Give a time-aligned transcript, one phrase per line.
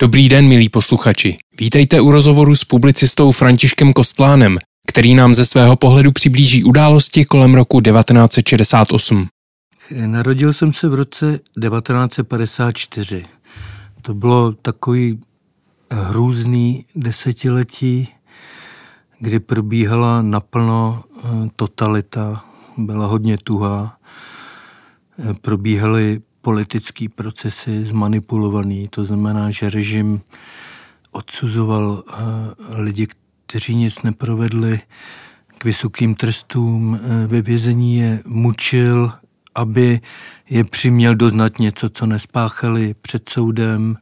[0.00, 1.38] Dobrý den, milí posluchači.
[1.60, 7.54] Vítejte u rozhovoru s publicistou Františkem Kostlánem, který nám ze svého pohledu přiblíží události kolem
[7.54, 9.26] roku 1968.
[10.06, 13.24] Narodil jsem se v roce 1954.
[14.02, 15.20] To bylo takový
[15.90, 18.08] hrůzný desetiletí,
[19.18, 22.44] kdy probíhala naplno eh, totalita,
[22.76, 23.96] byla hodně tuhá.
[25.18, 30.20] Eh, probíhaly politické procesy zmanipulovaný, to znamená, že režim
[31.10, 32.14] odsuzoval eh,
[32.82, 33.08] lidi,
[33.46, 34.80] kteří nic neprovedli
[35.58, 39.12] k vysokým trestům, ve vězení je mučil,
[39.54, 40.00] aby
[40.50, 43.96] je přiměl doznat něco, co nespáchali před soudem.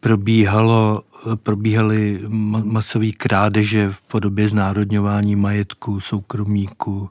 [0.00, 1.02] Probíhalo,
[1.34, 2.20] probíhaly
[2.64, 7.10] masové krádeže v podobě znárodňování majetku, soukromíků.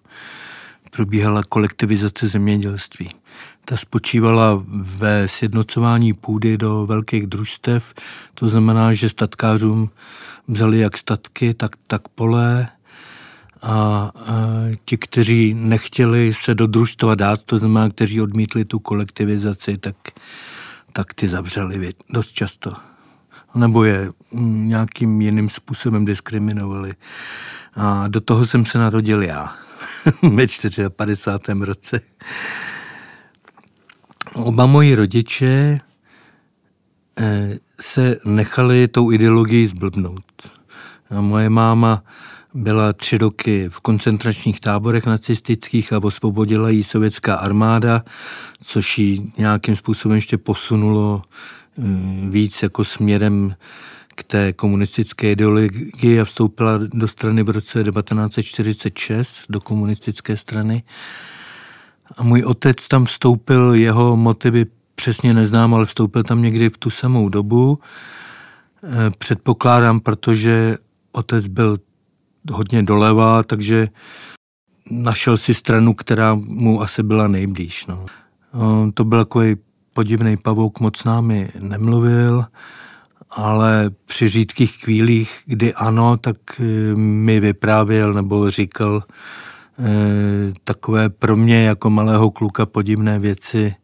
[0.92, 3.10] Probíhala kolektivizace zemědělství.
[3.70, 7.94] Ta spočívala ve sjednocování půdy do velkých družstev,
[8.34, 9.90] to znamená, že statkářům
[10.48, 12.68] vzali jak statky, tak, tak pole,
[13.62, 14.12] a, a
[14.86, 19.96] ti, kteří nechtěli se do družstva dát, to znamená, kteří odmítli tu kolektivizaci, tak,
[20.94, 22.72] tak ty zavřeli dost často.
[23.56, 26.94] Nebo je nějakým jiným způsobem diskriminovali.
[27.74, 29.56] A do toho jsem se narodil já
[30.22, 31.60] ve 54.
[31.60, 32.00] roce.
[34.34, 35.80] Oba moji rodiče
[37.20, 40.52] eh, se nechali tou ideologií zblbnout.
[41.20, 42.04] Moje máma
[42.54, 48.04] byla tři roky v koncentračních táborech nacistických a osvobodila ji sovětská armáda,
[48.64, 51.82] což ji nějakým způsobem ještě posunulo eh,
[52.30, 53.56] víc jako směrem
[54.16, 60.84] k té komunistické ideologii a vstoupila do strany v roce 1946, do komunistické strany.
[62.18, 66.90] A můj otec tam vstoupil, jeho motivy přesně neznám, ale vstoupil tam někdy v tu
[66.90, 67.80] samou dobu.
[68.84, 70.78] Eh, předpokládám, protože
[71.12, 71.78] otec byl
[72.52, 73.88] hodně doleva, takže
[74.92, 77.86] našel si stranu, která mu asi byla nejblíž.
[77.88, 78.06] No.
[78.94, 79.56] To byl takový
[79.94, 82.46] podivný pavouk, moc námi nemluvil,
[83.30, 89.04] ale při řídkých chvílích, kdy ano, tak eh, mi vyprávěl nebo říkal
[90.64, 93.76] takové pro mě jako malého kluka podivné věci,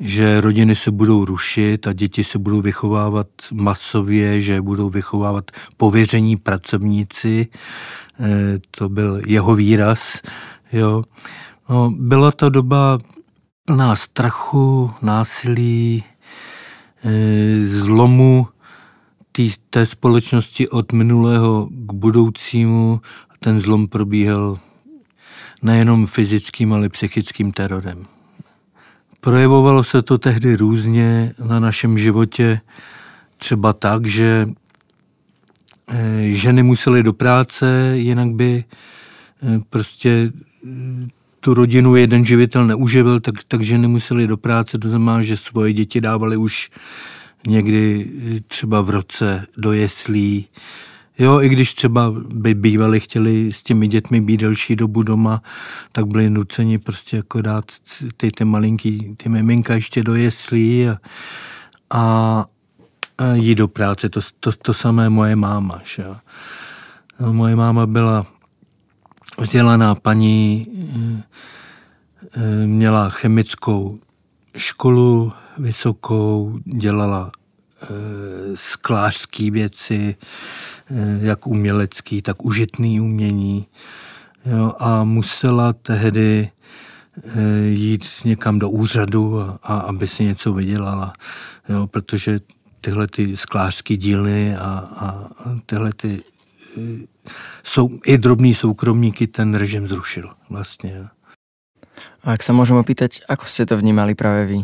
[0.00, 6.36] že rodiny se budou rušit a děti se budou vychovávat masově, že budou vychovávat pověření
[6.36, 7.48] pracovníci.
[8.20, 10.20] Eh, to byl jeho výraz.
[10.72, 11.04] Jo.
[11.70, 12.98] No, byla to doba
[13.64, 16.04] plná strachu, násilí,
[17.04, 18.48] eh, zlomu
[19.32, 23.00] tý, té společnosti od minulého k budoucímu.
[23.40, 24.58] Ten zlom probíhal
[25.62, 28.06] nejenom fyzickým, ale psychickým terorem.
[29.20, 32.60] Projevovalo se to tehdy různě na našem životě,
[33.36, 34.48] třeba tak, že
[35.88, 38.64] eh, ženy musely do práce, jinak by
[39.42, 40.32] eh, prostě
[40.64, 41.08] eh,
[41.40, 45.72] tu rodinu jeden živitel neuživil, tak, tak ženy musely do práce, to znamená, že svoje
[45.72, 46.70] děti dávali už
[47.46, 48.10] někdy
[48.46, 50.48] třeba v roce do jeslí,
[51.20, 55.42] Jo, i když třeba by bývali chtěli s těmi dětmi být delší dobu doma,
[55.92, 57.64] tak byli nuceni prostě jako dát
[58.16, 60.98] ty, ty malinký, ty miminka ještě do jeslí a,
[61.90, 62.44] a,
[63.18, 64.08] a jít do práce.
[64.08, 65.80] To, to, to samé moje máma.
[65.84, 66.04] Že?
[67.20, 68.26] No, moje máma byla
[69.38, 70.66] vzdělaná paní,
[72.36, 73.98] eh, měla chemickou
[74.56, 77.39] školu vysokou, dělala eh,
[78.54, 80.16] sklářské věci,
[80.90, 83.66] Eh, jak umělecký, tak užitný umění.
[84.46, 86.50] Jo, a musela tehdy
[87.24, 91.12] eh, jít někam do úřadu, a, a aby si něco vydělala.
[91.68, 92.40] Jo, protože
[92.80, 94.62] tyhle ty sklářské dílny a,
[94.96, 95.28] a
[95.66, 96.22] tyhle ty
[96.78, 97.06] eh,
[97.64, 101.06] jsou, i drobní soukromníky ten režim zrušil vlastně.
[102.22, 104.58] A jak se můžeme opýtať, ako jste to vnímali právě vy?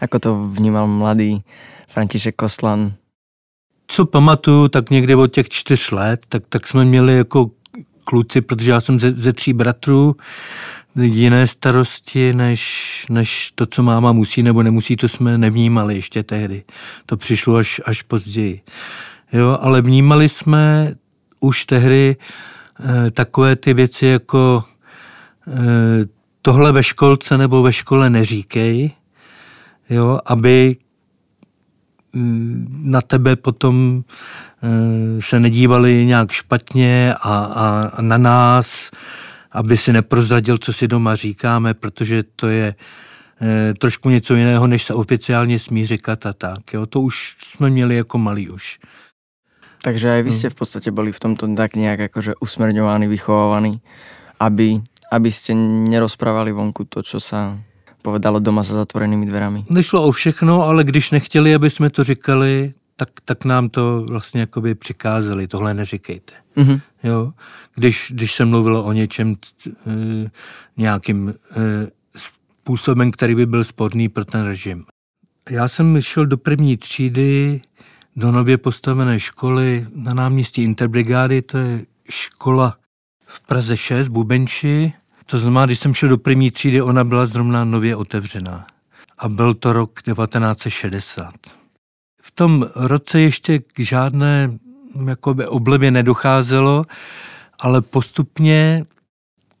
[0.00, 1.44] Ako to vnímal mladý
[1.92, 2.92] František Koslan
[3.92, 7.50] co pamatuju, tak někde od těch čtyř let, tak, tak jsme měli jako
[8.04, 10.16] kluci, protože já jsem ze, ze tří bratrů,
[11.02, 16.64] jiné starosti, než, než to, co máma musí nebo nemusí, to jsme nevnímali ještě tehdy.
[17.06, 18.60] To přišlo až, až později.
[19.32, 20.94] Jo, ale vnímali jsme
[21.40, 22.16] už tehdy
[23.06, 24.64] e, takové ty věci jako
[25.48, 25.52] e,
[26.42, 28.90] tohle ve školce nebo ve škole neříkej,
[29.90, 30.76] jo, aby
[32.82, 34.04] na tebe potom
[34.62, 38.90] eh, se nedívali nějak špatně a, a na nás,
[39.52, 42.74] aby si neprozradil, co si doma říkáme, protože to je
[43.42, 46.72] e, trošku něco jiného, než se oficiálně smí říkat a tak.
[46.72, 46.86] Jo.
[46.86, 48.78] To už jsme měli jako malý už.
[49.82, 53.82] Takže aj vy ste v podstate boli v tomto tak nejak akože usmerňovaní, vychovávaní,
[54.38, 54.78] aby,
[55.10, 57.58] aby ste nerozprávali vonku to, čo sa
[58.02, 59.64] povedalo doma za zatvorenými dverami.
[59.70, 64.40] Nešlo o všechno, ale když nechtěli, aby jsme to říkali, tak, tak nám to vlastně
[64.40, 66.32] jakoby přikázali, tohle neříkejte.
[66.56, 66.80] Mm-hmm.
[67.02, 67.32] Jo?
[67.74, 69.70] Když, když se mluvilo o něčem e,
[70.76, 71.34] nějakým e,
[72.16, 74.84] způsobem, který by byl sporný pro ten režim.
[75.50, 77.60] Já jsem šel do první třídy
[78.16, 82.76] do nově postavené školy na náměstí Interbrigády, to je škola
[83.26, 84.92] v Praze 6, Bubenči.
[85.32, 88.66] To znamená, když jsem šel do první třídy, ona byla zrovna nově otevřená.
[89.18, 91.32] A byl to rok 1960.
[92.22, 94.58] V tom roce ještě k žádné
[95.08, 96.84] jakoby, oblevě nedocházelo,
[97.58, 98.82] ale postupně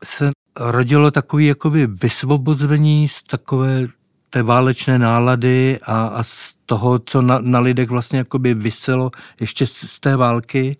[0.04, 3.86] se rodilo takové jakoby vysvobození z takové
[4.30, 9.10] té válečné nálady a, a z toho, co na, na lidech vlastně jakoby vyselo
[9.40, 10.76] ještě z, z té války.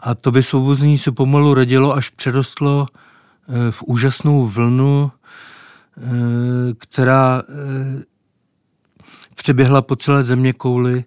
[0.00, 2.86] A to vysvobození se pomalu rodilo, až přerostlo
[3.70, 6.10] v úžasnou vlnu, e,
[6.74, 8.02] která e,
[9.34, 11.04] přeběhla po celé země kouli.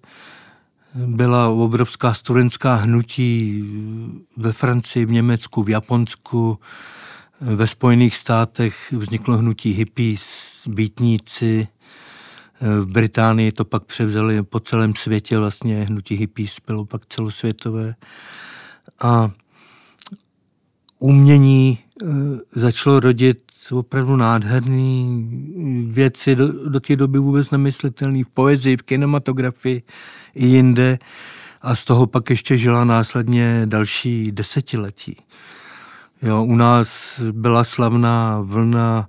[0.95, 3.63] Byla obrovská studentská hnutí
[4.37, 6.59] ve Francii, v Německu, v Japonsku,
[7.41, 11.67] ve Spojených státech vzniklo hnutí hippies, býtníci,
[12.61, 17.95] v Británii to pak převzali po celém světě, vlastně hnutí hippies bylo pak celosvětové.
[19.01, 19.31] A
[21.03, 22.07] umění eh,
[22.51, 23.37] začalo rodit
[23.71, 25.23] opravdu nádherné
[25.87, 29.83] věci, do, do té doby vůbec nemyslitelné v poezii, v kinematografii
[30.35, 30.99] i jinde.
[31.61, 35.17] A z toho pak ještě žila následně další desetiletí.
[36.21, 39.07] Jo, u nás byla slavná vlna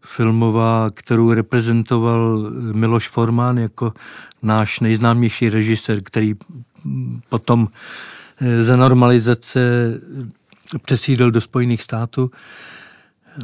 [0.00, 3.92] filmová, kterou reprezentoval Miloš Forman jako
[4.42, 6.34] náš nejznámější režisér, který
[7.28, 7.68] potom
[8.40, 9.60] eh, za normalizace
[10.82, 12.30] přesídl do Spojených států.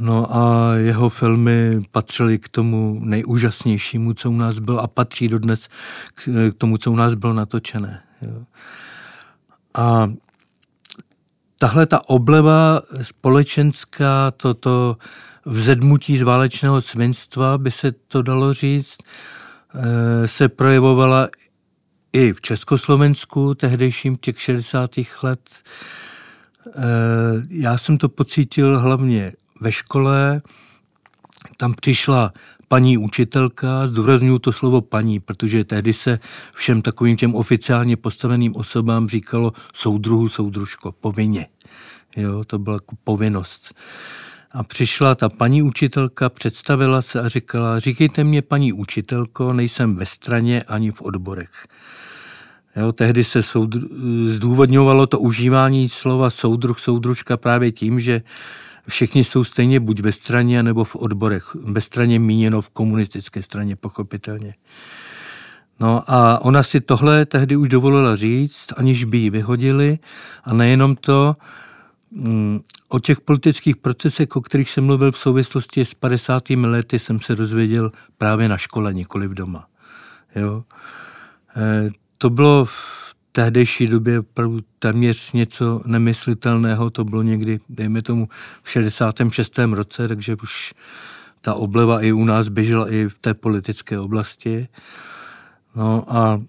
[0.01, 5.69] No a jeho filmy patřily k tomu nejúžasnějšímu, co u nás bylo a patří dodnes
[6.15, 8.03] k tomu, co u nás bylo natočené.
[8.23, 8.45] Jo.
[9.75, 10.13] A
[11.59, 14.97] tahle ta obleva společenská, toto
[15.45, 18.99] vzedmutí z válečného svinstva, by se to dalo říct,
[19.75, 21.29] eh, se projevovala
[22.13, 25.23] i v Československu, tehdejším těch 60.
[25.23, 25.51] let.
[26.67, 26.73] Eh,
[27.49, 30.43] já jsem to pocítil hlavně ve škole.
[31.57, 32.33] Tam přišla
[32.69, 36.19] paní učitelka, zdůraznuju to slovo paní, protože tehdy se
[36.55, 41.47] všem takovým těm oficiálně postaveným osobám říkalo soudruhu, soudružko, povinně.
[42.17, 43.75] Jo, to byla jako povinnost.
[44.53, 50.07] A přišla ta paní učitelka, představila se a říkala, říkejte mě paní učitelko, nejsem ve
[50.07, 51.67] straně ani v odborech.
[52.77, 53.89] Jo, tehdy se soudru,
[54.27, 58.23] zdůvodňovalo to užívání slova soudruh, soudružka právě tím, že
[58.89, 61.55] všichni jsou stejně buď ve straně, nebo v odborech.
[61.55, 64.55] Ve straně míněno v komunistické straně, pochopitelně.
[65.81, 69.99] No a ona si tohle tehdy už dovolila říct, aniž by ji vyhodili.
[70.45, 71.37] A nejenom to,
[72.11, 76.67] mm, o těch politických procesech, o kterých jsem mluvil v souvislosti s 50.
[76.67, 79.67] lety, jsem se dozvěděl právě na škole, nikoli v doma.
[80.35, 80.65] Jo.
[82.23, 88.29] To bylo v tehdejší době opravdu téměř něco nemyslitelného, to bylo někdy, dejme tomu,
[88.63, 89.59] v 66.
[89.59, 90.75] roce, takže už
[91.41, 94.69] ta obleva i u nás běžela i v té politické oblasti.
[95.77, 96.43] No a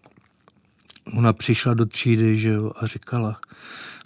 [1.18, 3.40] ona přišla do třídy že jo, a říkala,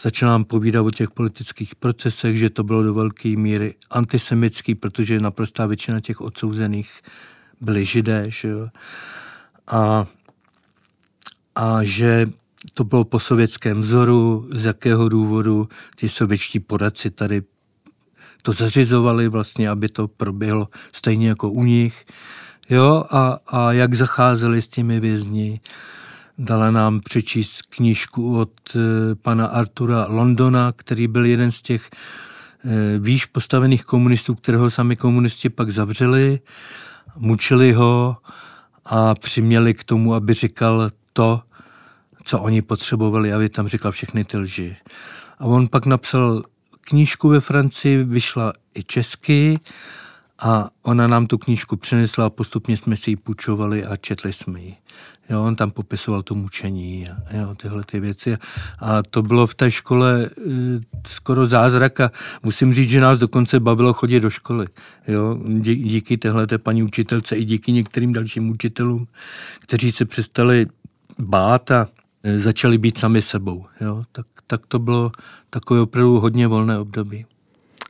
[0.01, 5.19] začala nám povídat o těch politických procesech, že to bylo do velké míry antisemický, protože
[5.19, 7.01] naprostá většina těch odsouzených
[7.61, 8.67] byli židé, že jo.
[9.67, 10.05] A,
[11.57, 12.27] a že
[12.73, 17.41] to bylo po sovětském vzoru, z jakého důvodu ti sovětští poradci tady
[18.41, 22.05] to zařizovali vlastně, aby to proběhlo stejně jako u nich.
[22.69, 25.59] Jo, a, a jak zacházeli s těmi vězni.
[26.37, 28.79] Dala nám přečíst knížku od e,
[29.15, 35.49] pana Artura Londona, který byl jeden z těch e, výš postavených komunistů, kterého sami komunisti
[35.49, 36.39] pak zavřeli,
[37.15, 38.17] mučili ho
[38.85, 41.41] a přiměli k tomu, aby říkal to,
[42.27, 44.77] co oni potřebovali, aby tam říkal všechny ty lži.
[45.39, 46.43] A on pak napsal
[46.81, 49.59] knížku ve Francii, vyšla i česky
[50.39, 54.61] A ona nám tu knížku přinesla a postupně jsme si ji půjčovali a četli jsme
[54.61, 54.75] ji.
[55.29, 58.37] Jo, on tam popisoval to mučení a jo, tyhle ty věci.
[58.79, 60.29] A to bylo v té škole e,
[61.07, 62.11] skoro zázrak a
[62.43, 64.67] musím říct, že nás dokonce bavilo chodit do školy.
[65.07, 69.07] Jo, dí, díky téhle paní učitelce i díky některým dalším učitelům,
[69.59, 70.67] kteří se přestali
[71.19, 71.87] bát a
[72.37, 73.65] začali být sami sebou.
[73.81, 75.11] Jo, tak, tak to bylo
[75.49, 77.25] takové opravdu hodně volné období.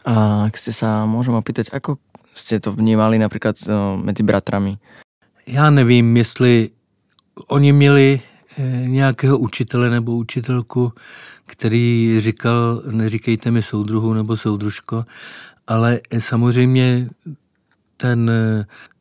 [0.07, 1.99] A ak ste sa, môžem opýtať, ako
[2.31, 4.79] ste to vnímali napríklad no, medzi bratrami?
[5.47, 6.69] Já nevím, jestli
[7.47, 8.21] oni měli
[8.57, 10.93] eh, nějakého učitele nebo učitelku,
[11.45, 15.05] který říkal, neříkejte mi soudruhu nebo soudružko,
[15.67, 17.09] ale samozřejmě
[17.97, 18.31] ten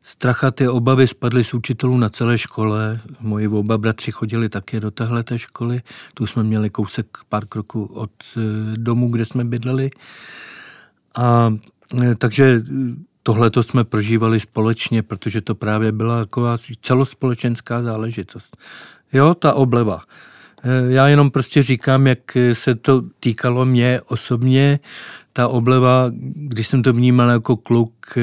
[0.07, 2.99] eh, strach a ty obavy spadly z učitelů na celé škole.
[3.19, 5.81] Moji oba bratři chodili také do téhle školy.
[6.13, 8.41] Tu jsme měli kousek pár kroků od eh,
[8.77, 9.89] domu, kde jsme bydleli.
[11.15, 11.53] A
[12.17, 12.61] takže
[13.23, 18.57] tohle to jsme prožívali společně, protože to právě byla taková celospolečenská záležitost.
[19.13, 20.03] Jo, ta obleva.
[20.87, 24.79] Já jenom prostě říkám, jak se to týkalo mě osobně.
[25.33, 28.17] Ta obleva, když jsem to vnímal jako kluk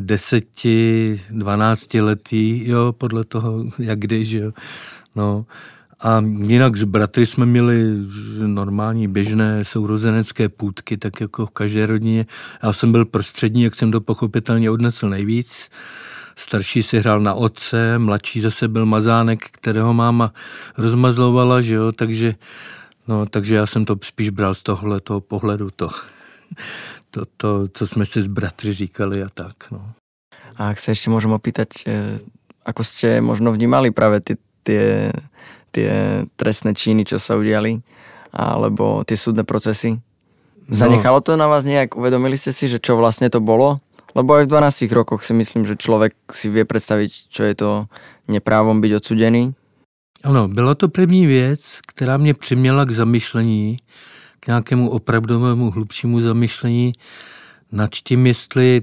[0.00, 4.52] deseti, dvanácti letý, jo, podle toho, jak když, jo.
[5.16, 5.46] No,
[6.00, 7.84] a jinak s bratry jsme měli
[8.46, 12.26] normální běžné sourozenecké půdky, tak jako v každé rodině.
[12.62, 15.70] Já jsem byl prostřední, jak jsem to pochopitelně odnesl nejvíc.
[16.36, 20.32] Starší si hrál na otce, mladší zase byl mazánek, kterého máma
[20.78, 22.34] rozmazlovala, že jo, takže,
[23.08, 25.90] no, takže já jsem to spíš bral z tohle toho pohledu, to,
[27.10, 29.92] to, to, co jsme si s bratry říkali a tak, no.
[30.56, 32.16] A ak sa ešte môžem opýtať, eh,
[32.64, 35.12] ako ste možno vnímali práve tie, tie
[35.76, 37.84] tie trestné činy, čo sa udiali,
[38.32, 40.00] alebo tie súdne procesy?
[40.66, 40.72] No.
[40.72, 41.92] Zanechalo to na vás nejak?
[42.00, 43.84] Uvedomili ste si, že čo vlastne to bolo?
[44.16, 47.84] Lebo aj v 12 rokoch si myslím, že člověk si vie představit, čo je to
[48.28, 49.52] neprávom být odsudený.
[50.24, 53.76] Ano, byla to první věc, která mě přiměla k zamyšlení,
[54.46, 56.92] nějakému opravdovému hlubšímu zamyšlení
[57.72, 58.82] nad tím, jestli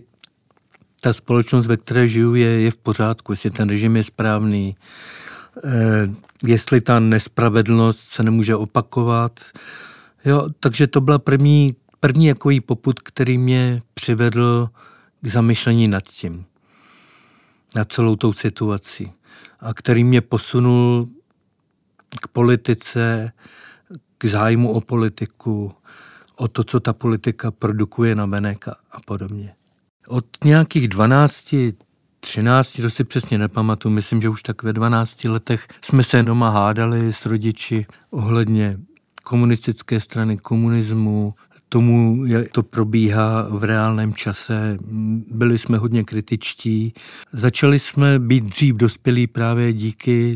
[1.02, 4.76] ta společnost, ve které žiju, je, je v pořádku, jestli ten režim je správný,
[5.66, 6.10] Eh,
[6.44, 9.40] jestli ta nespravedlnost se nemůže opakovat.
[10.26, 14.70] Jo, takže to byla první, první jakový poput, který mě přivedl
[15.22, 16.46] k zamyšlení nad tím,
[17.76, 19.12] nad celou tou situací
[19.60, 21.10] a který mě posunul
[22.22, 23.32] k politice,
[24.24, 25.72] k zájmu o politiku,
[26.36, 29.54] o to, co ta politika produkuje na venek a, a podobně.
[30.08, 31.56] Od nějakých 12,
[32.20, 36.50] 13, to si přesně nepamatuju, myslím, že už tak ve 12 letech jsme se doma
[36.50, 38.78] hádali s rodiči ohledně
[39.24, 41.34] komunistické strany, komunismu,
[41.70, 44.78] tomu, jak to probíhá v reálném čase.
[45.32, 46.94] Byli jsme hodně kritičtí.
[47.34, 50.36] Začali jsme být dřív dospělí právě díky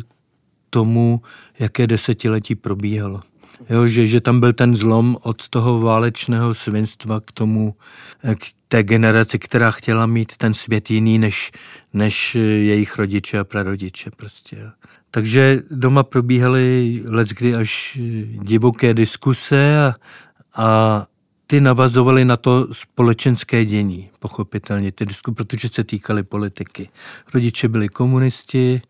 [0.70, 1.22] tomu,
[1.60, 3.22] jaké desetiletí probíhalo.
[3.70, 7.75] Jo, že, že tam byl ten zlom od toho válečného svinstva k tomu,
[8.39, 11.51] k té generaci, která chtěla mít ten svět jiný než,
[11.94, 14.72] než jejich rodiče a prarodiče prostě.
[15.12, 18.00] Takže doma probíhaly leckdy až
[18.42, 19.96] divoké diskuse a,
[20.56, 21.08] a
[21.48, 26.89] ty navazovaly na to společenské dění, pochopitelně, ty disku, protože se týkaly politiky.
[27.34, 28.84] Rodiče byli komunisti, Eh,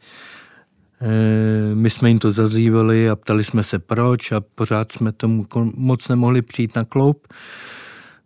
[1.73, 6.07] my jsme jim to zazývali a ptali jsme se proč a pořád jsme tomu moc
[6.07, 7.27] nemohli přijít na kloup.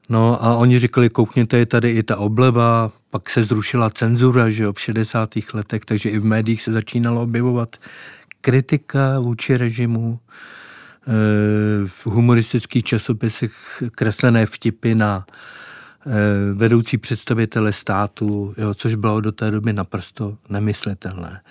[0.10, 4.64] No a oni říkali, koukněte, je tady i ta obleva, pak se zrušila cenzura že
[4.64, 5.30] jo, v 60.
[5.54, 7.76] letech, takže i v médiích se začínalo objevovat
[8.42, 11.12] kritika vůči režimu, eh,
[11.88, 15.26] v humoristických časopisech kreslené vtipy na
[16.08, 21.42] Eh, vedoucí představitele státu, jo, což bylo do té doby naprosto nemyslitelné.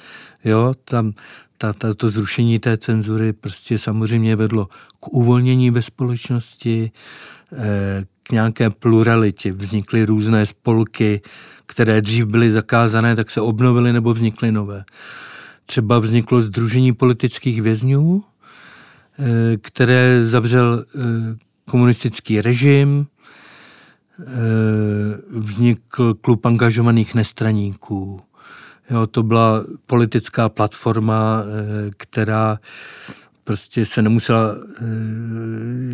[0.45, 1.13] Jo, tam
[1.59, 4.69] ta, ta, to zrušení té cenzury prostě samozřejmě vedlo
[5.01, 6.91] k uvolnění ve společnosti,
[7.53, 9.53] eh, k nějaké pluralitě.
[9.53, 11.21] Vznikly různé spolky,
[11.67, 14.85] které dřív byly zakázané, tak se obnovily nebo vznikly nové.
[15.67, 18.25] Třeba vzniklo Združení politických vězňů,
[19.19, 20.85] eh, které zavřel
[21.65, 23.07] komunistický režim,
[24.27, 28.21] Eh, vznikl klub angažovaných nestraníků.
[28.91, 32.59] Jo, to byla politická platforma, eh, která
[33.51, 34.85] prostě se nemusela e,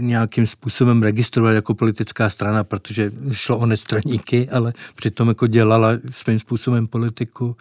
[0.01, 6.39] nějakým způsobem registrovat jako politická strana, protože šlo o nestraníky, ale přitom jako dělala svým
[6.39, 7.57] způsobem politiku.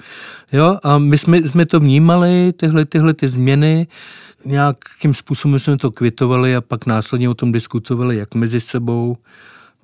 [0.51, 3.87] Jo, a my jsme, jsme to vnímali, tyhle, tyhle ty změny,
[4.45, 9.17] nějakým způsobem jsme to kvitovali a pak následně o tom diskutovali jak mezi sebou,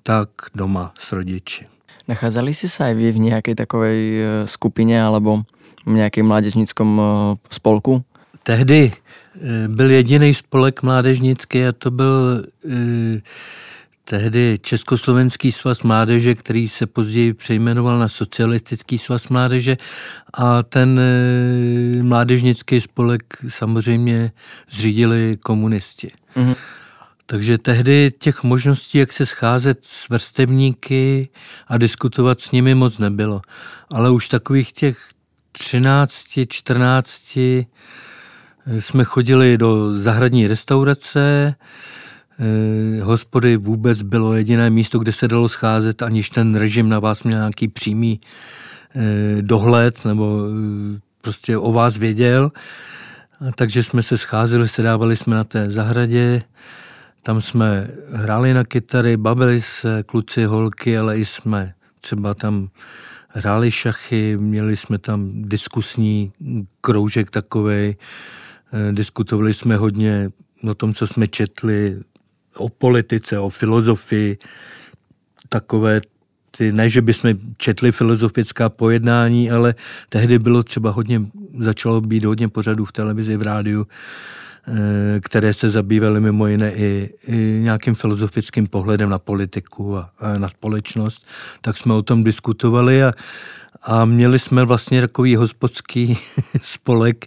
[0.04, 1.68] tak doma s rodiči.
[2.08, 5.42] Nachádzali jste se vy v nějaké takové eh, skupině alebo
[5.86, 8.04] v nějakém mládežnickom eh, spolku?
[8.44, 8.92] Tehdy
[9.68, 12.46] byl jediný spolek mládežnický a to byl
[14.04, 19.78] tehdy Československý svaz mládeže, který se později přejmenoval na Socialistický svaz mládeže
[20.34, 21.02] a ten
[22.02, 24.32] mládežnický spolek samozřejmě
[24.70, 26.08] zřídili komunisti.
[26.36, 26.56] Mm-hmm.
[27.32, 31.30] Takže tehdy těch možností, jak se scházet s vrstevníky
[31.68, 33.42] a diskutovat s nimi moc nebylo.
[33.90, 35.10] Ale už takových těch
[35.52, 37.38] 13, 14
[38.80, 41.56] jsme chodili do zahradní restaurace,
[42.42, 47.24] Eh, hospody vůbec bylo jediné místo, kde se dalo scházet, aniž ten režim na vás
[47.24, 48.22] měl nějaký přímý
[48.96, 52.52] eh, dohled nebo eh, prostě o vás věděl.
[53.56, 56.42] Takže jsme se scházeli, sedávali jsme na té zahradě,
[57.24, 62.70] tam jsme hráli na kytary, bavili se kluci, holky, ale i jsme třeba tam
[63.28, 66.32] hráli šachy, měli jsme tam diskusní
[66.82, 67.96] kroužek takovej,
[68.92, 70.32] diskutovali jsme hodně
[70.70, 72.00] o tom, co jsme četli,
[72.56, 74.38] o politice, o filozofii,
[75.50, 76.02] takové
[76.52, 79.76] ty, ne, že bychom četli filozofická pojednání, ale
[80.10, 81.22] tehdy bylo třeba hodně,
[81.60, 84.41] začalo být hodně pořadů v televizi, v rádiu, eh,
[85.20, 90.50] které se zabývaly mimo jiné i, i nějakým filozofickým pohledem na politiku a, a na
[90.50, 91.28] společnost,
[91.62, 93.14] tak jsme o tom diskutovali a,
[93.84, 96.18] a měli jsme vlastně takový hospodský
[96.62, 97.26] spolek,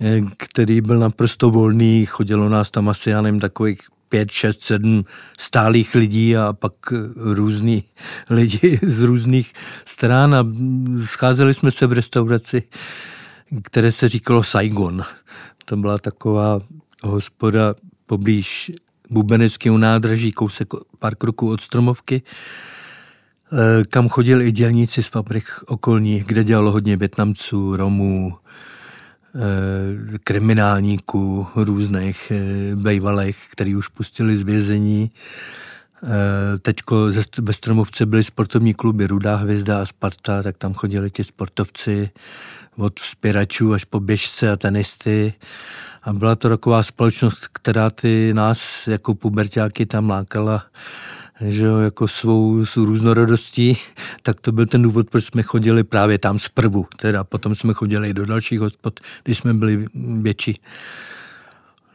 [0.00, 3.78] eh, který byl naprosto volný, chodilo nás tam asi, já nevím, takových
[4.08, 5.04] pět, šest, sedm
[5.38, 6.72] stálých lidí a pak
[7.16, 7.82] různí
[8.30, 9.52] lidi z různých
[9.84, 10.46] stran a
[11.04, 12.62] scházeli jsme se v restauraci,
[13.62, 15.04] které se říkalo Saigon.
[15.64, 16.60] To byla taková
[17.02, 17.74] hospoda
[18.06, 18.72] poblíž
[19.10, 20.68] Bubeneckého nádraží, kousek
[20.98, 22.22] pár kroků od Stromovky,
[23.52, 28.32] eh, kam chodili i dělníci z fabrik okolních, kde dělalo hodně Větnamců, Romů,
[29.36, 35.10] Eh, kriminálníků různých eh, bejvalech, který už pustili z vězení.
[36.62, 37.08] Teďko
[37.40, 42.10] ve Stromovce byly sportovní kluby Rudá hvězda a Sparta, tak tam chodili ti sportovci
[42.76, 45.34] od vzpěračů až po běžce a tenisty.
[46.02, 50.62] A byla to taková společnost, která ty nás jako pubertáky tam lákala
[51.40, 53.76] že jo, jako svou, svou různorodostí,
[54.22, 56.86] tak to byl ten důvod, proč jsme chodili právě tam zprvu.
[56.96, 59.86] Teda potom jsme chodili i do dalších hospod, když jsme byli
[60.20, 60.54] větší.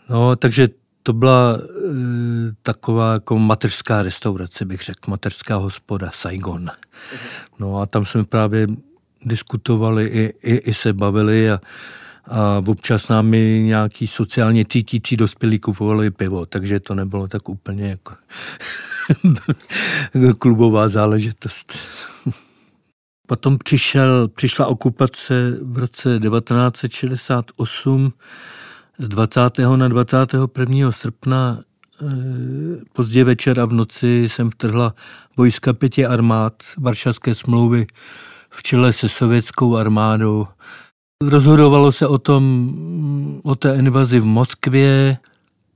[0.10, 0.70] No, takže
[1.04, 1.68] to byla e,
[2.62, 6.68] taková jako mateřská restaurace, bych řekl, mateřská hospoda, Saigon.
[7.60, 8.68] No a tam jsme právě
[9.26, 11.60] diskutovali i, i, i se bavili a
[12.30, 17.90] a občas nám i nějaký sociálně cítící dospělí kupovali pivo, takže to nebylo tak úplně
[17.90, 18.14] jako
[20.40, 21.74] klubová záležitost.
[23.28, 28.14] Potom přišel, přišla okupace v roce 1968
[28.98, 29.42] z 20.
[29.76, 30.92] na 21.
[30.92, 31.60] srpna
[32.02, 32.06] eh,
[32.94, 34.96] pozdě večer a v noci jsem vtrhla
[35.38, 37.88] vojska pěti armád Varšavské smlouvy
[38.60, 40.48] v čele se sovětskou armádou
[41.24, 42.74] Rozhodovalo se o tom,
[43.44, 45.18] o té invazi v Moskvě.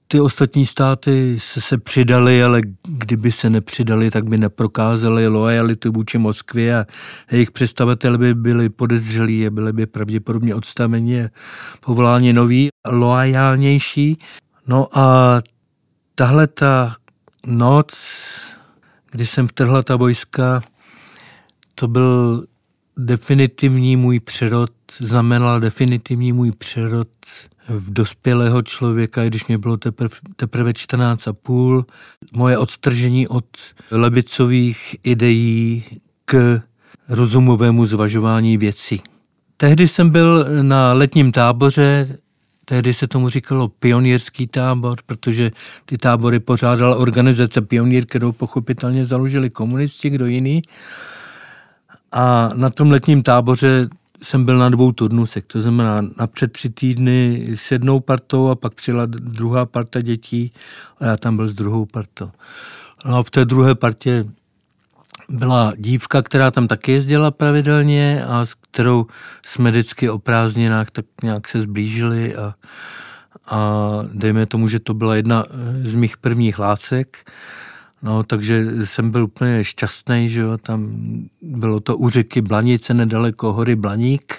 [0.07, 6.17] Ty ostatní státy se se přidali, ale kdyby se nepřidali, tak by neprokázali lojalitu vůči
[6.17, 6.85] Moskvě a
[7.31, 11.29] jejich představitelé by byli podezřelí a byli by pravděpodobně odstaveni a
[11.79, 14.17] povoláni noví, loajálnější.
[14.67, 15.41] No a
[16.15, 16.95] tahle ta
[17.47, 17.93] noc,
[19.11, 20.61] kdy jsem vtrhla ta vojska,
[21.75, 22.45] to byl
[22.97, 27.07] definitivní můj přerod, znamenal definitivní můj přerod
[27.69, 31.85] v dospělého člověka, i když mě bylo teprve, teprve 14 a půl.
[32.33, 33.45] Moje odstržení od
[33.91, 35.83] levicových ideí
[36.25, 36.61] k
[37.09, 39.01] rozumovému zvažování věcí.
[39.57, 42.17] Tehdy jsem byl na letním táboře,
[42.65, 45.51] tehdy se tomu říkalo pionýrský tábor, protože
[45.85, 50.61] ty tábory pořádala organizace Pionýr, kterou pochopitelně založili komunisti, kdo jiný.
[52.13, 53.89] A na tom letním táboře
[54.23, 58.73] jsem byl na dvou turnusech, to znamená napřed tři týdny s jednou partou a pak
[58.73, 60.51] přijela druhá parta dětí
[60.99, 62.31] a já tam byl s druhou partou.
[63.05, 64.25] No a v té druhé partě
[65.29, 69.07] byla dívka, která tam taky jezdila pravidelně a s kterou
[69.45, 72.53] jsme vždycky o prázdninách tak nějak se zblížili a,
[73.47, 73.69] a
[74.13, 75.45] dejme tomu, že to byla jedna
[75.83, 77.31] z mých prvních lásek.
[78.03, 80.91] No, takže jsem byl úplně šťastný, že jo, tam
[81.41, 84.33] bylo to u řeky Blanice, nedaleko hory Blaník.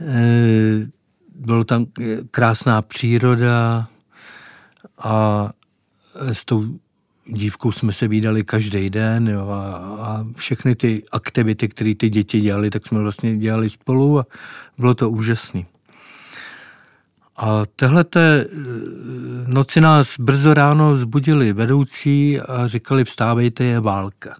[0.00, 0.86] E,
[1.34, 1.86] bylo tam
[2.30, 3.88] krásná příroda
[4.98, 5.50] a
[6.14, 6.78] s tou
[7.26, 12.40] dívkou jsme se výdali každý den jo, a, a všechny ty aktivity, které ty děti
[12.40, 14.26] dělali, tak jsme vlastně dělali spolu a
[14.78, 15.62] bylo to úžasné.
[17.36, 18.44] A tehle eh,
[19.46, 24.36] noci nás brzo ráno vzbudili vedoucí a říkali vstávejte, je válka.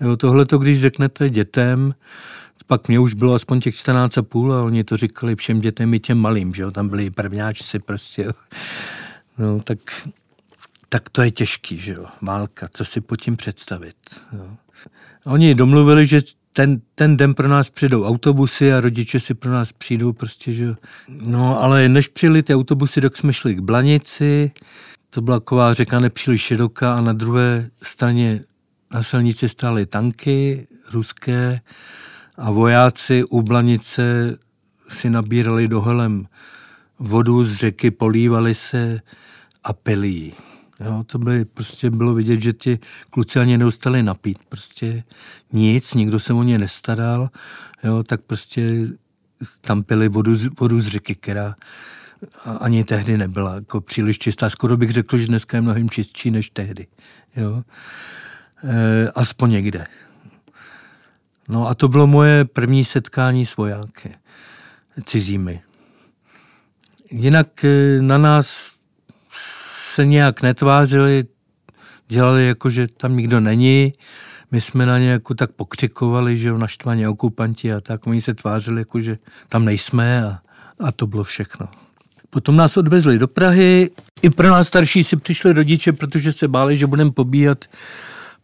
[0.00, 1.94] Jo, tohle to, když řeknete dětem,
[2.66, 5.94] pak mě už bylo aspoň těch 14 a půl a oni to říkali všem dětem
[5.94, 8.28] i těm malým, že jo, tam byli prvňáčci prostě.
[9.38, 9.78] No, tak,
[10.88, 13.96] tak to je těžký, že jo, válka, co si po tím představit.
[14.32, 14.56] Jo.
[15.24, 16.20] Oni domluvili, že
[16.56, 20.74] ten, ten den pro nás přijdou autobusy a rodiče si pro nás přijdou prostě, že
[21.08, 24.50] No, ale než přijeli ty autobusy, tak jsme šli k Blanici,
[25.10, 28.40] to byla taková řeka nepříliš široká a na druhé straně
[28.94, 31.60] na silnici stály tanky ruské
[32.36, 34.36] a vojáci u Blanice
[34.88, 36.26] si nabírali dohelem
[36.98, 39.00] vodu z řeky, polívali se
[39.64, 40.32] a pili
[40.80, 42.78] Jo, to by prostě bylo vidět, že ti
[43.10, 44.38] kluci ani neustali napít.
[44.48, 45.04] Prostě
[45.52, 47.30] nic, nikdo se o ně nestaral.
[47.84, 48.88] Jo, tak prostě
[49.60, 51.54] tam pili vodu, z, vodu z řeky, která
[52.60, 54.50] ani tehdy nebyla jako příliš čistá.
[54.50, 56.86] Skoro bych řekl, že dneska je mnohem čistší než tehdy.
[57.36, 57.62] Jo.
[58.64, 59.86] E, aspoň někde.
[61.48, 64.14] No a to bylo moje první setkání s vojáky
[65.04, 65.62] cizími.
[67.10, 68.73] Jinak e, na nás
[69.94, 71.24] se nějak netvářili,
[72.08, 73.92] dělali jako, že tam nikdo není.
[74.50, 78.06] My jsme na ně jako tak pokřikovali, že jo, naštvaně okupanti a tak.
[78.06, 80.38] Oni se tvářili jako, že tam nejsme a,
[80.80, 81.68] a to bylo všechno.
[82.30, 83.90] Potom nás odvezli do Prahy.
[84.22, 87.64] I pro nás starší si přišli rodiče, protože se báli, že budeme pobíhat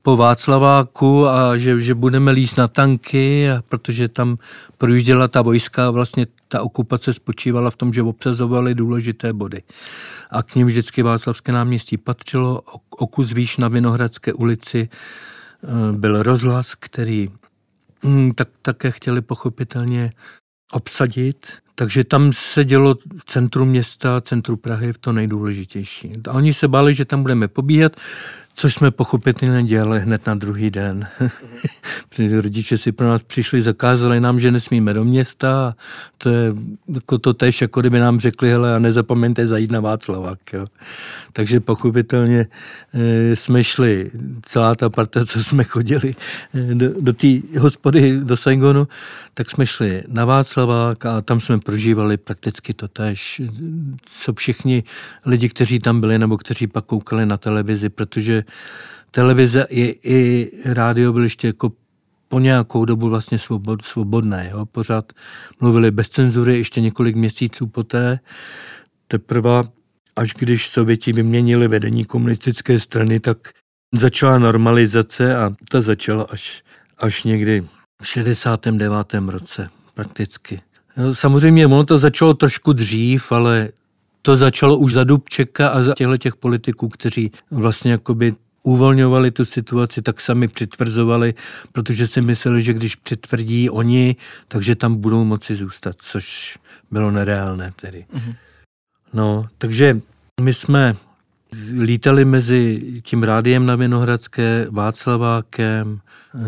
[0.03, 4.39] po Václaváku a že, že budeme líst na tanky, a protože tam
[4.79, 9.63] projížděla ta vojska, vlastně ta okupace spočívala v tom, že obsazovali důležité body.
[10.31, 12.63] A k ním vždycky Václavské náměstí patřilo.
[12.91, 17.29] O kus výš na Vinohradské ulici eh, byl rozhlas, který
[18.05, 20.11] hm, tak, také chtěli pochopitelně
[20.73, 21.53] obsadit.
[21.75, 26.13] Takže tam se dělo v centru města, centru Prahy v to nejdůležitější.
[26.29, 27.97] A oni se báli, že tam budeme pobíhat.
[28.55, 31.09] Což jsme pochopitelně dělali hned na druhý den.
[32.41, 35.75] Rodiče si pro nás přišli, zakázali nám, že nesmíme do města.
[36.19, 36.55] To je
[36.95, 40.39] jako to tež, jako kdyby nám řekli, hele, a nezapomeňte zajít na Václavák.
[40.53, 40.67] Jo.
[41.33, 42.47] Takže pochopitelně
[42.95, 44.11] e, jsme šli,
[44.43, 46.15] celá ta parta, co jsme chodili
[46.55, 48.89] e, do, do té hospody, do Saigonu,
[49.35, 53.43] tak jsme šli na Václavák a tam jsme prožívali prakticky to tež,
[54.07, 54.85] co všichni
[55.27, 58.39] lidi, kteří tam byli nebo kteří pak koukali na televizi, protože
[59.11, 61.72] televize i, i rádio byly ještě jako
[62.29, 64.50] po nějakou dobu vlastně svobod, svobodné.
[64.53, 64.66] Jo?
[64.66, 65.12] Pořád
[65.61, 68.20] mluvili bez cenzury ještě několik měsíců poté.
[69.09, 69.64] Teprve
[70.16, 73.38] až když Sověti vyměnili vedení komunistické strany, tak
[73.94, 76.62] začala normalizace a ta začala až,
[76.98, 77.64] až někdy
[78.03, 79.14] v 69.
[79.26, 80.61] roce prakticky.
[81.12, 83.68] Samozřejmě ono to začalo trošku dřív, ale
[84.23, 89.45] to začalo už za Dubčeka a za těchto těch politiků, kteří vlastně jakoby uvolňovali tu
[89.45, 91.35] situaci, tak sami přitvrzovali,
[91.73, 94.17] protože si mysleli, že když přitvrdí oni,
[94.49, 96.59] takže tam budou moci zůstat, což
[96.91, 98.07] bylo nereálné tedy.
[98.15, 98.35] Mm-hmm.
[99.13, 100.01] No, takže
[100.41, 100.97] my jsme
[101.79, 106.01] lítali mezi tím rádiem na Vinohradské, Václavákem,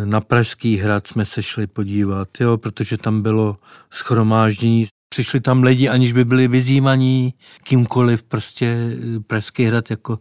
[0.05, 3.57] na Pražský hrad jsme se šli podívat, jo, protože tam bylo
[3.91, 4.87] schromáždění.
[5.13, 8.77] Přišli tam lidi, aniž by byli vyzývaní kýmkoliv, prostě
[9.27, 10.19] Pražský hrad jako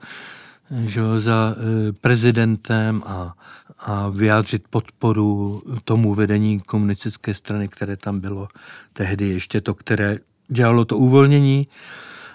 [0.85, 3.33] že, za e, prezidentem a,
[3.79, 8.47] a vyjádřit podporu tomu vedení komunistické strany, které tam bylo
[8.93, 11.67] tehdy ještě to, které dělalo to uvolnění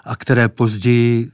[0.05, 1.31] a které později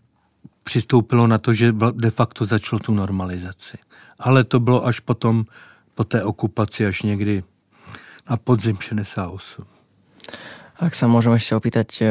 [0.63, 3.77] přistoupilo na to, že de facto začalo tu normalizaci.
[4.19, 5.45] Ale to bylo až potom,
[5.95, 7.43] po té okupaci, až někdy
[8.29, 9.65] na podzim 68.
[10.81, 12.05] Ak sa môžem ešte opýtať, e,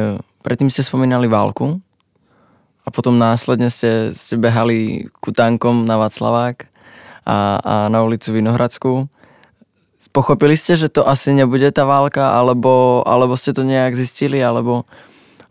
[0.47, 1.83] predtým ste spomínali válku
[2.87, 6.67] a potom následne ste, ste behali ku tankom na Václavák
[7.27, 9.11] a, a na ulicu Vinohradsku.
[10.15, 14.87] Pochopili ste, že to asi nebude tá válka, alebo, alebo ste to nejak zistili, alebo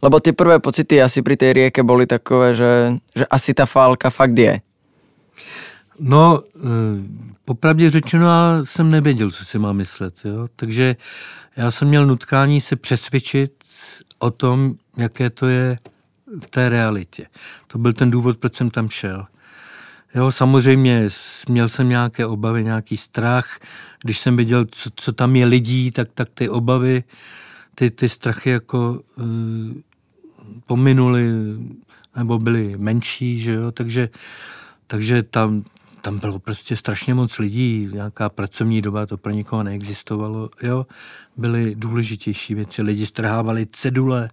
[0.01, 4.09] lebo tie prvé pocity asi pri tej rieke boli takové, že, že asi ta válka
[4.09, 4.57] fakt je.
[6.01, 7.05] No, e,
[7.45, 10.15] popravdě řečeno, já jsem nevěděl, co si mám myslet.
[10.25, 10.47] Jo?
[10.55, 10.95] Takže
[11.55, 13.51] já jsem měl nutkání se přesvědčit
[14.19, 15.77] o tom, jaké to je
[16.43, 17.27] v té realitě.
[17.67, 19.25] To byl ten důvod, proč jsem tam šel.
[20.15, 21.07] Jo, samozřejmě
[21.49, 23.59] měl jsem nějaké obavy, nějaký strach.
[24.03, 27.03] Když jsem viděl, co, co tam je lidí, tak, tak ty obavy,
[27.75, 29.25] ty, ty strachy jako uh,
[30.67, 31.31] pominuli
[32.15, 34.09] nebo byly menší, že jo, takže
[34.91, 35.63] Takže tam,
[36.01, 40.49] tam bylo prostě strašně moc lidí, nějaká pracovní doba, to pro nikoho neexistovalo.
[40.61, 40.85] Jo?
[41.37, 44.29] Byly důležitější věci, lidi strhávali cedule,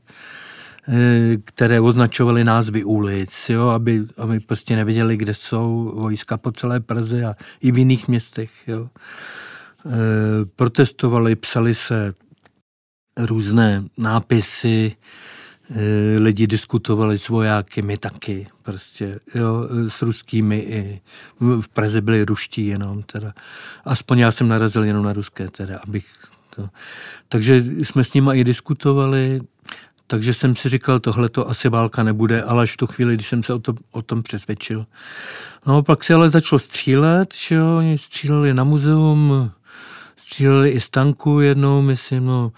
[0.88, 3.68] eh, které označovaly názvy ulic, jo?
[3.68, 8.50] Aby, aby prostě nevěděli, kde jsou vojska po celé Praze a i v jiných městech.
[8.66, 8.88] Jo?
[9.87, 12.14] E, protestovali, psali se
[13.16, 14.96] různé nápisy,
[16.18, 21.00] lidi diskutovali s vojáky, my taky, prostě, jo, s ruskými i
[21.40, 23.33] v Praze byli ruští jenom, teda.
[23.85, 26.07] Aspoň já jsem narazil jenom na ruské, teda, abych
[26.57, 26.68] to.
[27.28, 29.40] Takže jsme s nimi i diskutovali,
[30.07, 33.28] takže jsem si říkal, tohle to asi válka nebude, ale až v tu chvíli, když
[33.28, 34.87] jsem se o, to, o tom přesvědčil.
[35.66, 39.50] No, pak se ale začalo střílet, že jo, oni stříleli na muzeum,
[40.16, 42.52] stříleli i z tanku jednou, myslím, no,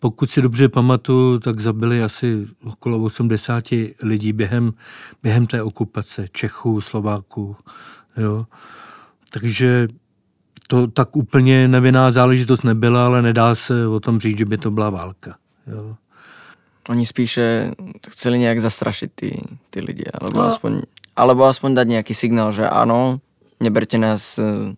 [0.00, 3.64] pokud si dobře pamatuju, tak zabili asi okolo 80
[4.02, 4.72] lidí během,
[5.22, 7.56] během té okupace, Čechů, Slováků,
[8.16, 8.46] jo.
[9.32, 9.88] Takže
[10.66, 14.70] to tak úplně nevinná záležitost nebyla, ale nedá se o tom říct, že by to
[14.70, 15.36] byla válka.
[15.66, 15.96] Jo.
[16.88, 17.70] Oni spíše
[18.08, 20.44] chceli nějak zastrašit ty, ty lidi, alebo, no.
[20.44, 20.82] aspoň,
[21.16, 23.20] alebo aspoň dať nějaký signál, že ano,
[23.60, 24.74] neberte nás eh,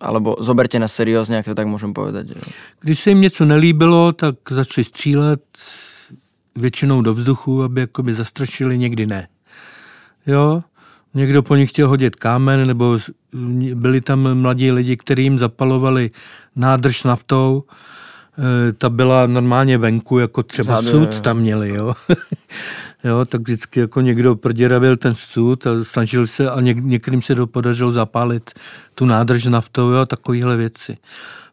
[0.00, 2.28] alebo zoberte na seriózně, jak to tak můžem povedať.
[2.28, 2.34] Že?
[2.80, 5.40] Když se jim něco nelíbilo, tak začali střílet
[6.56, 9.28] většinou do vzduchu, aby jakoby zastrašili, někdy ne.
[10.26, 10.62] Jo,
[11.14, 12.98] někdo po nich chtěl hodit kámen, nebo
[13.74, 16.10] byli tam mladí lidi, kteří jim zapalovali
[16.56, 17.64] nádrž s naftou,
[18.78, 21.94] ta byla normálně venku, jako třeba Záde, sud tam měli, jo.
[23.04, 27.46] jo, tak vždycky jako někdo proděravil ten sud a snažil se a něk, některým se
[27.46, 28.50] podařilo zapálit
[28.94, 30.96] tu nádrž naftou a takovéhle věci.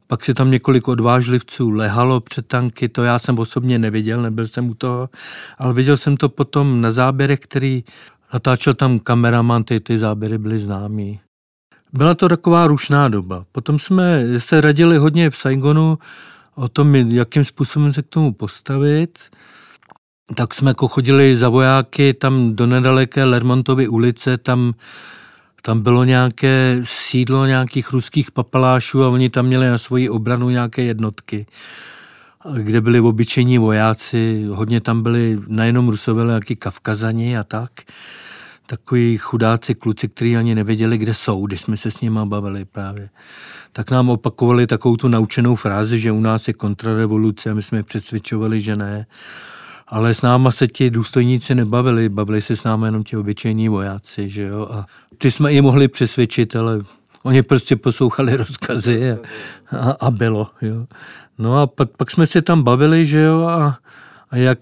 [0.08, 4.70] Pak si tam několik odvážlivců lehalo před tanky, to já jsem osobně neviděl, nebyl jsem
[4.70, 5.10] u toho,
[5.58, 7.84] ale viděl jsem to potom na záběrech, který
[8.34, 11.20] natáčel tam kameraman, ty, ty záběry byly známý.
[11.94, 13.46] Byla to taková rušná doba.
[13.52, 15.98] Potom jsme se radili hodně v Saigonu
[16.56, 19.20] o tom, jakým způsobem se k tomu postavit
[20.36, 24.74] tak jsme jako chodili za vojáky tam do nedaleké Lermontovy ulice, tam,
[25.62, 30.84] tam bylo nějaké sídlo nějakých ruských papalášů a oni tam měli na svoji obranu nějaké
[30.84, 31.46] jednotky,
[32.58, 37.72] kde byli obyčejní vojáci, hodně tam byli nejenom rusové, ale nějaký kavkazani a tak.
[38.66, 43.10] Takový chudáci kluci, kteří ani nevěděli, kde jsou, když jsme se s nimi bavili právě.
[43.72, 47.84] Tak nám opakovali takovou tu naučenou frázi, že u nás je kontrarevoluce a my jsme
[47.84, 49.06] přesvědčovali, že ne.
[49.88, 54.30] Ale s náma se ti důstojníci nebavili, bavili se s námi jenom ti obyčejní vojáci,
[54.30, 54.68] že jo.
[54.72, 54.86] A
[55.18, 56.80] ty jsme je mohli přesvědčit, ale
[57.24, 59.18] oni prostě poslouchali rozkazy a,
[59.78, 60.86] a, a bylo, jo.
[61.38, 63.78] No a pak, pak jsme se tam bavili, že jo, a,
[64.30, 64.60] a jak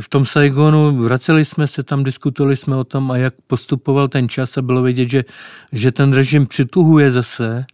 [0.00, 4.28] v tom Saigonu vraceli jsme se tam, diskutovali jsme o tom a jak postupoval ten
[4.28, 5.24] čas a bylo vidět, že,
[5.72, 7.66] že ten režim přituhuje zase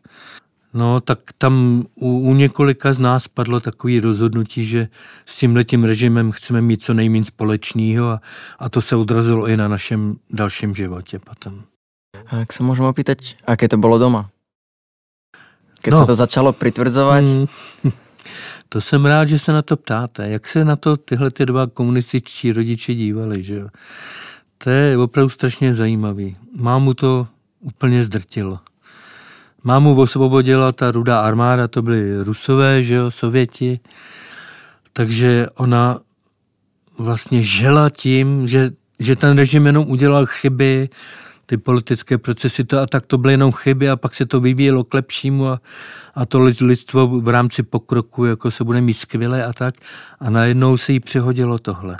[0.74, 4.88] No, tak tam u, u několika z nás padlo takové rozhodnutí, že
[5.26, 8.20] s tím letím režimem chceme mít co nejméně společného a,
[8.58, 11.62] a to se odrazilo i na našem dalším životě potom.
[12.26, 14.30] A jak se můžeme opýtat, jaké to bylo doma?
[15.80, 16.00] Keď no.
[16.00, 17.24] se to začalo přitvrzovat?
[17.24, 17.46] Mm,
[18.68, 20.28] to jsem rád, že se na to ptáte.
[20.28, 23.68] Jak se na to tyhle ty dva komunističtí rodiče dívali, že jo?
[24.58, 26.36] To je opravdu strašně zajímavý.
[26.56, 27.26] Mámu to
[27.60, 28.60] úplně zdrtilo.
[29.64, 33.80] Mámu osvobodila ta rudá armáda, to byly rusové, že jo, sověti,
[34.92, 35.98] takže ona
[36.98, 40.88] vlastně žela tím, že, že ten režim jenom udělal chyby,
[41.46, 44.84] ty politické procesy to a tak to byly jenom chyby a pak se to vyvíjelo
[44.84, 45.60] k lepšímu a,
[46.14, 49.74] a to lidstvo v rámci pokroku jako se bude mít skvěle a tak
[50.20, 51.96] a najednou se jí přihodilo tohle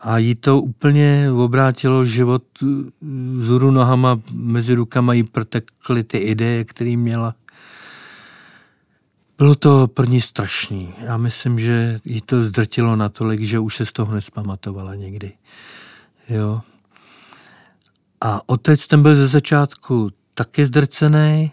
[0.00, 2.42] a jí to úplně obrátilo život
[3.34, 7.34] vzhůru nohama, mezi rukama jí protekly ty ideje, které měla.
[9.38, 10.94] Bylo to pro ní strašný.
[10.98, 15.32] Já myslím, že jí to zdrtilo natolik, že už se z toho nespamatovala někdy.
[16.28, 16.60] Jo.
[18.20, 21.52] A otec ten byl ze začátku taky zdrcený,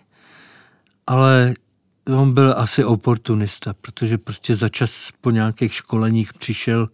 [1.07, 1.53] ale
[2.15, 6.89] on byl asi oportunista, protože prostě za čas po nějakých školeních přišel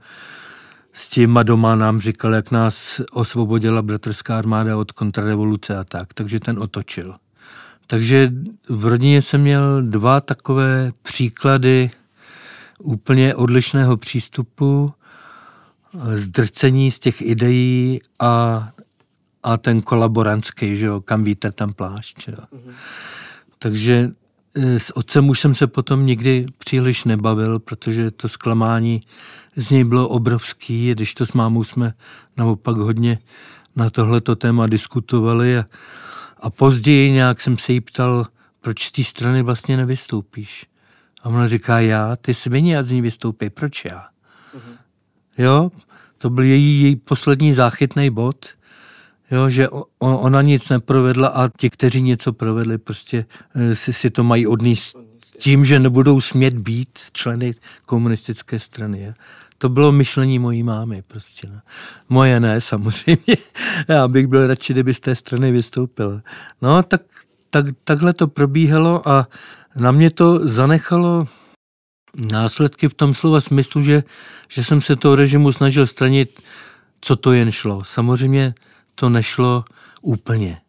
[0.93, 6.13] s tím a doma nám říkal, jak nás osvobodila bratrská armáda od kontrarevoluce a tak,
[6.13, 7.15] takže ten otočil.
[7.87, 8.31] Takže
[8.69, 11.91] v rodině jsem měl dva takové příklady
[12.79, 14.93] úplně odlišného přístupu,
[16.13, 18.69] zdrcení z těch ideí a,
[19.43, 22.27] a ten kolaborantský, že jo, kam vítr, tam plášť.
[22.27, 22.33] Jo.
[22.33, 22.73] Mm-hmm.
[23.59, 24.11] Takže
[24.55, 29.01] e, s otcem už jsem se potom nikdy příliš nebavil, protože to zklamání
[29.55, 31.93] z něj bylo obrovský, když to s mámou jsme
[32.37, 33.19] naopak hodně
[33.75, 35.65] na tohleto téma diskutovali a,
[36.37, 38.27] a později nějak jsem se jí ptal,
[38.61, 40.65] proč z té strany vlastně nevystoupíš.
[41.23, 44.07] A ona říká, já, ty svině, a z ní vystoupí, proč já?
[44.55, 44.77] Mm-hmm.
[45.37, 45.71] Jo,
[46.17, 48.45] to byl její, její poslední záchytný bod,
[49.33, 49.67] jo, že
[49.99, 54.97] ona nic neprovedla a ti, kteří něco provedli, prostě eh, si, si to mají odníst
[55.37, 57.53] tím, že nebudou smět být členy
[57.85, 58.99] komunistické strany.
[58.99, 59.13] Je.
[59.57, 61.47] To bylo myšlení mojí mámy prostě.
[61.47, 61.61] Ne.
[62.09, 63.37] Moje ne, samozřejmě.
[63.87, 66.21] Já bych byl radši, kdyby z té strany vystoupil.
[66.61, 67.01] No, tak,
[67.49, 69.27] tak takhle to probíhalo a
[69.75, 71.27] na mě to zanechalo
[72.31, 74.03] následky v tom slova smyslu, že,
[74.49, 76.41] že jsem se toho režimu snažil stranit,
[77.01, 77.83] co to jen šlo.
[77.83, 78.53] Samozřejmě
[78.95, 79.65] to nešlo
[80.01, 80.61] úplně,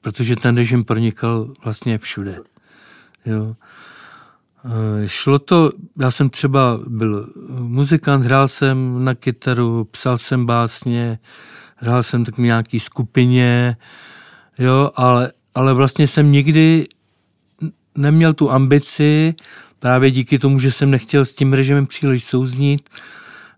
[0.00, 2.38] protože ten režim pronikal vlastně všude.
[3.26, 3.56] Jo.
[5.02, 11.18] E, šlo to, já jsem třeba byl muzikant, hrál jsem na kytaru, psal jsem básně,
[11.76, 13.76] hrál jsem tak nějaký skupině,
[14.58, 16.86] jo, ale, ale vlastně jsem nikdy
[17.94, 19.34] neměl tu ambici,
[19.78, 22.88] právě díky tomu, že jsem nechtěl s tím režimem příliš souznít,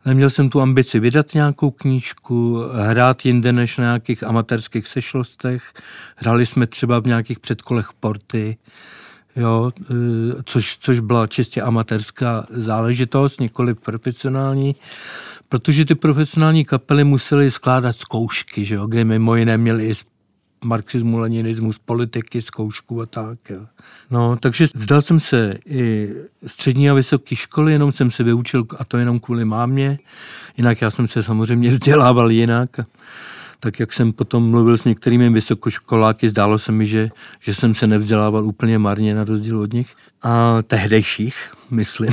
[0.05, 5.73] neměl jsem tu ambici vydat nějakou knížku, hrát jinde než na nějakých amatérských sešlostech.
[6.17, 8.57] Hráli jsme třeba v nějakých předkolech porty,
[9.37, 9.95] jo, e,
[10.45, 14.77] což, což byla čistě amatérská záležitost, nikoli profesionální,
[15.49, 19.95] protože ty profesionální kapely musely skládat zkoušky, že jo, kde mimo jiné měli i
[20.65, 23.39] marxismu, leninismus, politiky, zkoušku a tak.
[23.51, 23.67] Jo.
[24.11, 26.11] No, takže vzdal jsem se i
[26.47, 29.99] střední a vysoké školy, jenom jsem se vyučil, a to jenom kvůli mámě.
[30.57, 32.71] Jinak já jsem se samozřejmě vzdělával jinak.
[33.61, 37.09] Tak jak jsem potom mluvil s některými vysokoškoláky, zdálo se mi, že,
[37.41, 39.95] že jsem se nevzdělával úplně marně na rozdíl od nich.
[40.23, 42.13] A tehdejších, myslím.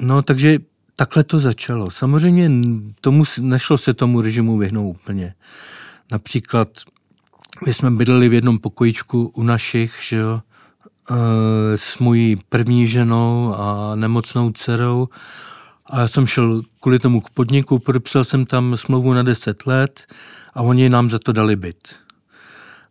[0.00, 0.58] no, takže
[0.96, 1.90] takhle to začalo.
[1.90, 2.50] Samozřejmě
[3.00, 5.34] tomu, nešlo se tomu režimu vyhnout úplně.
[6.10, 6.68] Například
[7.66, 10.40] my jsme bydleli v jednom pokojičku u našich, že jo,
[11.10, 11.14] e,
[11.76, 15.08] s mojí první ženou a nemocnou dcerou.
[15.90, 20.06] A já jsem šel kvůli tomu k podniku, podepsal jsem tam smlouvu na 10 let
[20.54, 21.88] a oni nám za to dali byt.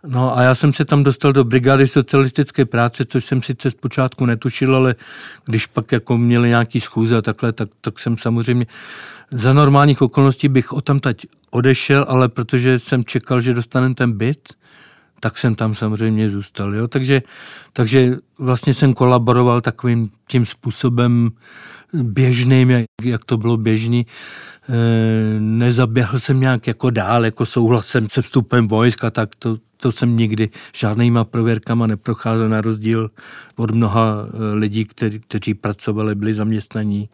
[0.08, 4.26] No a já jsem se tam dostal do brigády socialistické práce, což jsem sice zpočátku
[4.26, 4.96] netušil, ale
[5.46, 8.66] když pak jako měli nějaký schůze a takhle, tak, tak jsem samozřejmě
[9.34, 14.18] za normálních okolností bych o tam teď odešel, ale protože jsem čekal, že dostanem ten
[14.18, 14.54] byt,
[15.20, 16.76] tak jsem tam samozřejmě zůstal.
[16.76, 16.88] Jo?
[16.88, 17.22] Takže,
[17.74, 21.32] takže vlastně jsem kolaboroval takovým tím způsobem
[21.94, 24.06] běžným, jak, jak to bylo běžný.
[24.70, 30.18] E, nezaběhl jsem nějak jako dál, jako souhlasem se vstupem vojska, tak to, to jsem
[30.18, 33.12] nikdy žádnýma prověrkama neprocházel na rozdíl
[33.56, 37.10] od mnoha eh, lidí, kteří, kteří pracovali, byli zaměstnaní.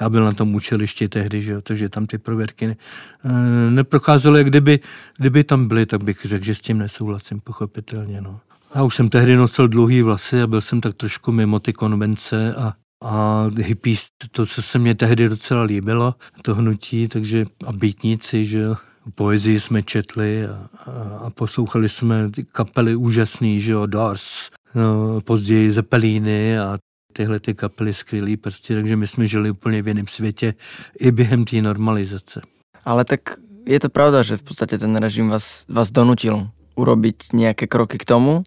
[0.00, 2.76] Já byl na tom učilišti tehdy, že takže tam ty prověrky ne,
[3.24, 4.44] eh, neprocházely.
[4.44, 4.80] Kdyby,
[5.18, 8.20] kdyby tam byly, tak bych řekl, že s tím nesouhlasím, pochopitelně.
[8.20, 8.40] No.
[8.74, 12.54] Já už jsem tehdy nosil dlouhý vlasy a byl jsem tak trošku mimo ty konvence
[12.54, 18.44] a a hippies, to, co se mě tehdy docela líbilo, to hnutí, takže a bytníci,
[18.44, 18.66] že
[19.14, 20.90] poezii jsme četli a, a,
[21.26, 26.78] a poslouchali jsme ty kapely úžasný, že jo, Doors, no, později Zeppelíny a
[27.12, 30.54] tyhle ty kapely skvělý prostě, takže my jsme žili úplně v jiném světě
[31.00, 32.40] i během té normalizace.
[32.84, 33.20] Ale tak
[33.66, 38.04] je to pravda, že v podstatě ten režim vás, vás donutil urobiť nějaké kroky k
[38.04, 38.42] tomu,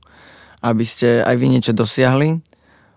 [0.65, 2.41] aby ste aj vy niečo dosiahli,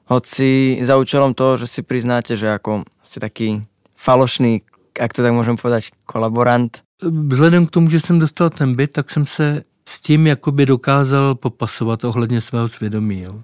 [0.08, 3.48] hoci za účelom toho, že si priznáte, že ako ste taký
[3.96, 4.64] falošný,
[4.96, 9.10] ak to tak môžem povedať, kolaborant, Vzhledem k tomu, že jsem dostal ten byt, tak
[9.10, 13.22] jsem se s tím jakoby dokázal popasovat ohledně svého svědomí.
[13.22, 13.42] Jo.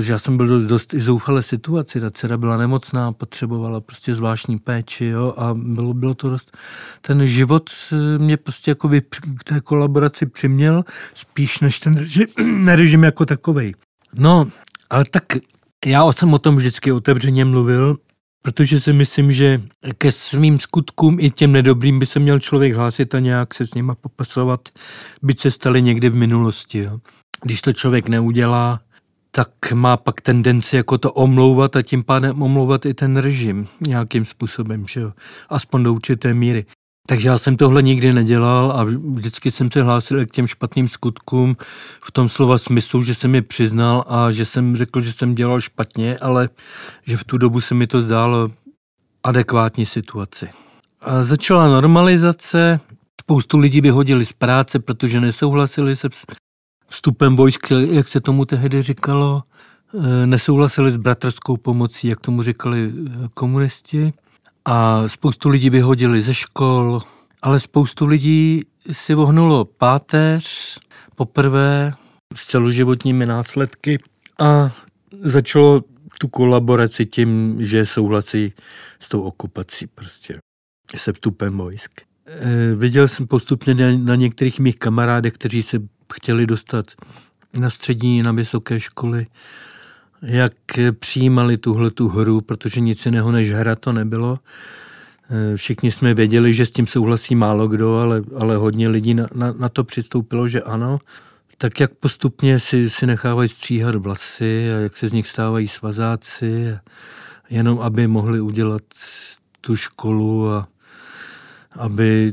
[0.00, 4.14] Že já jsem byl dost, dost i zoufalé situaci, ta dcera byla nemocná, potřebovala prostě
[4.14, 6.56] zvláštní péči jo, a bylo, bylo to dost...
[7.00, 7.70] Ten život
[8.18, 9.00] mě prostě jakoby
[9.38, 12.26] k té kolaboraci přiměl spíš než ten režim,
[12.66, 13.74] režim jako takovej.
[14.14, 14.48] No,
[14.90, 15.24] ale tak
[15.86, 17.96] já jsem o tom vždycky otevřeně mluvil
[18.42, 19.62] Protože si myslím, že
[19.98, 23.74] ke svým skutkům i těm nedobrým by se měl člověk hlásit a nějak se s
[23.74, 24.68] nima popasovat,
[25.22, 26.78] byť se staly někdy v minulosti.
[26.78, 26.98] Jo.
[27.42, 28.80] Když to člověk neudělá,
[29.30, 34.24] tak má pak tendenci jako to omlouvat a tím pádem omlouvat i ten režim nějakým
[34.24, 35.12] způsobem, že jo?
[35.48, 36.66] aspoň do určité míry.
[37.10, 41.56] Takže já jsem tohle nikdy nedělal a vždycky jsem se hlásil k těm špatným skutkům
[42.02, 45.60] v tom slova smyslu, že jsem je přiznal a že jsem řekl, že jsem dělal
[45.60, 46.48] špatně, ale
[47.06, 48.50] že v tu dobu se mi to zdálo
[49.22, 50.48] adekvátní situaci.
[51.00, 52.80] A začala normalizace,
[53.20, 56.08] spoustu lidí vyhodili z práce, protože nesouhlasili se
[56.88, 59.42] vstupem vojsk, jak se tomu tehdy říkalo,
[60.22, 64.12] e, nesouhlasili s bratrskou pomocí, jak tomu říkali e, komunisti
[64.70, 67.02] a spoustu lidí vyhodili ze škol,
[67.42, 68.60] ale spoustu lidí
[68.92, 70.78] si vohnulo páteř
[71.14, 71.92] poprvé
[72.34, 73.98] s celoživotními následky
[74.40, 74.70] a
[75.10, 75.84] začalo
[76.18, 78.52] tu kolaboraci tím, že souhlasí
[79.00, 80.38] s tou okupací prostě,
[80.96, 81.92] se vstupem vojsk.
[82.26, 85.78] E, viděl jsem postupně na, na některých mých kamarádech, kteří se
[86.12, 86.86] chtěli dostat
[87.58, 89.26] na střední, na vysoké školy,
[90.22, 90.52] jak
[90.98, 94.38] přijímali tuhle tu hru, protože nic jiného než hra to nebylo.
[95.30, 99.26] E, všichni jsme věděli, že s tím souhlasí málo kdo, ale, ale hodně lidí na,
[99.34, 100.98] na, na to přistoupilo, že ano
[101.62, 106.78] tak jak postupně si, si nechávají stříhat vlasy a jak se z nich stávají svazáci,
[107.50, 108.82] jenom aby mohli udělat
[109.60, 110.68] tu školu a
[111.72, 112.32] aby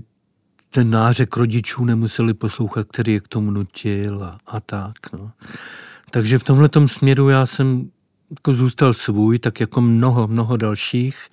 [0.69, 5.13] ten nářek rodičů nemuseli poslouchat, který je k tomu nutil a, a tak.
[5.13, 5.31] No.
[6.11, 7.89] Takže v tomhle směru já jsem
[8.29, 11.29] jako zůstal svůj, tak jako mnoho, mnoho dalších.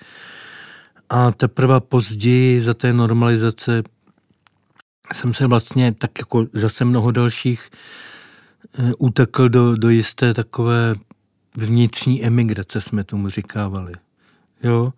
[1.11, 3.83] A teprve později za té normalizace
[5.13, 7.71] jsem se vlastně tak jako zase mnoho dalších
[8.79, 10.95] eh, utekl do, do jisté takové
[11.57, 13.93] vnitřní emigrace, jsme tomu říkávali.
[14.63, 14.93] Jo?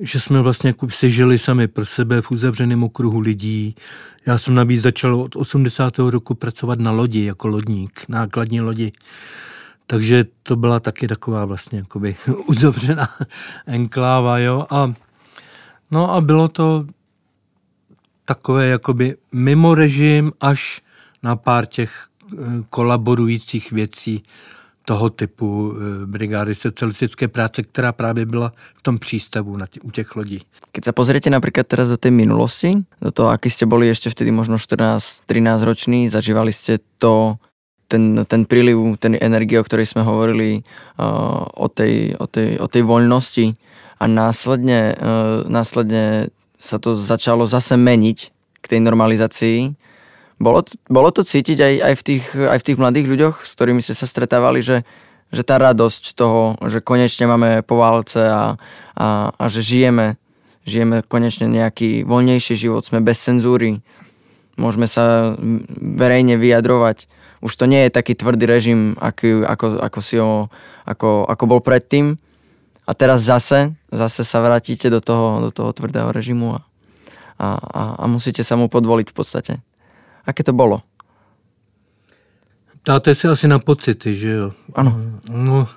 [0.00, 3.74] Že jsme vlastně jako si žili sami pro sebe v uzavřeném okruhu lidí.
[4.26, 5.98] Já jsem navíc začal od 80.
[5.98, 8.92] roku pracovat na lodi jako lodník, nákladní lodi.
[9.86, 12.16] Takže to byla taky taková vlastně jakoby
[12.46, 13.08] uzavřená
[13.66, 14.66] enkláva, jo.
[14.70, 14.92] A,
[15.90, 16.86] no a bylo to
[18.24, 20.82] takové jakoby mimo režim až
[21.22, 22.36] na pár těch eh,
[22.70, 24.22] kolaborujících věcí
[24.84, 29.90] toho typu eh, brigády socialistické práce, která právě byla v tom přístavu na tě, u
[29.90, 30.40] těch lodí.
[30.72, 34.32] Keď sa pozriete napríklad teraz do tej minulosti, do toho, aký ste boli ešte vtedy
[34.32, 35.28] možno 14-13
[35.62, 37.36] roční, zažívali ste to,
[37.92, 40.64] ten, ten príliv, ten energie, o ktorej sme hovorili,
[40.96, 43.52] o, tej, o, tej, o tej voľnosti
[44.00, 48.18] a následne, uh, následne sa to začalo zase meniť
[48.62, 49.58] k tej normalizácii.
[50.42, 53.78] Bolo, bolo to cítiť aj, aj, v tých, aj v tých mladých ľuďoch, s ktorými
[53.78, 54.82] ste sa stretávali, že,
[55.30, 58.58] že tá radosť toho, že konečne máme po válce a,
[58.98, 60.18] a, a že žijeme,
[60.66, 63.86] žijeme konečne nejaký voľnejší život, sme bez cenzúry,
[64.58, 65.38] môžeme sa
[65.78, 67.06] verejne vyjadrovať.
[67.38, 70.50] Už to nie je taký tvrdý režim, aký, ako, ako, si ho,
[70.82, 72.18] ako, ako bol predtým,
[72.82, 76.60] a teraz zase, zase sa vrátite do toho, do toho tvrdého režimu a,
[77.38, 79.52] a, a, a musíte sa mu podvoliť v podstate.
[80.26, 80.82] Aké to bolo?
[82.82, 84.52] Ptáte se asi na pocity, že jo?
[84.74, 85.20] Ano.
[85.30, 85.68] No,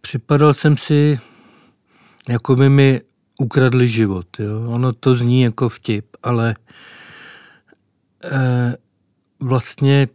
[0.00, 1.20] připadal jsem si,
[2.28, 3.00] jako by mi
[3.38, 4.26] ukradli život.
[4.38, 4.70] Jo?
[4.70, 6.54] Ono to zní jako vtip, ale
[8.24, 8.76] eh,
[9.40, 10.08] vlastně,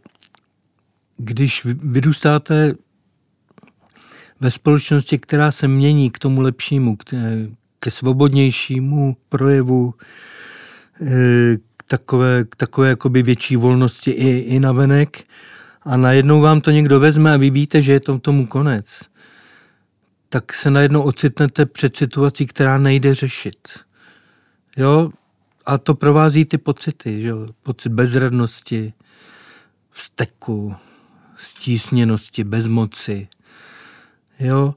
[1.16, 2.74] když vyrůstáte
[4.40, 7.04] ve společnosti, která se mění k tomu lepšímu, k,
[7.80, 9.94] ke svobodnějšímu projevu,
[11.02, 15.24] e, k takové, takové jakoby větší volnosti i, i na venek
[15.82, 19.00] a najednou vám to někdo vezme a vy víte, že je to tomu konec,
[20.28, 23.68] tak se najednou ocitnete před situací, která nejde řešit.
[24.76, 25.10] Jo?
[25.66, 27.46] A to provází ty pocity, že jo?
[27.62, 28.92] pocit bezradnosti,
[29.90, 30.74] vzteku,
[31.36, 33.28] stísněnosti, bezmoci,
[34.40, 34.74] Jo,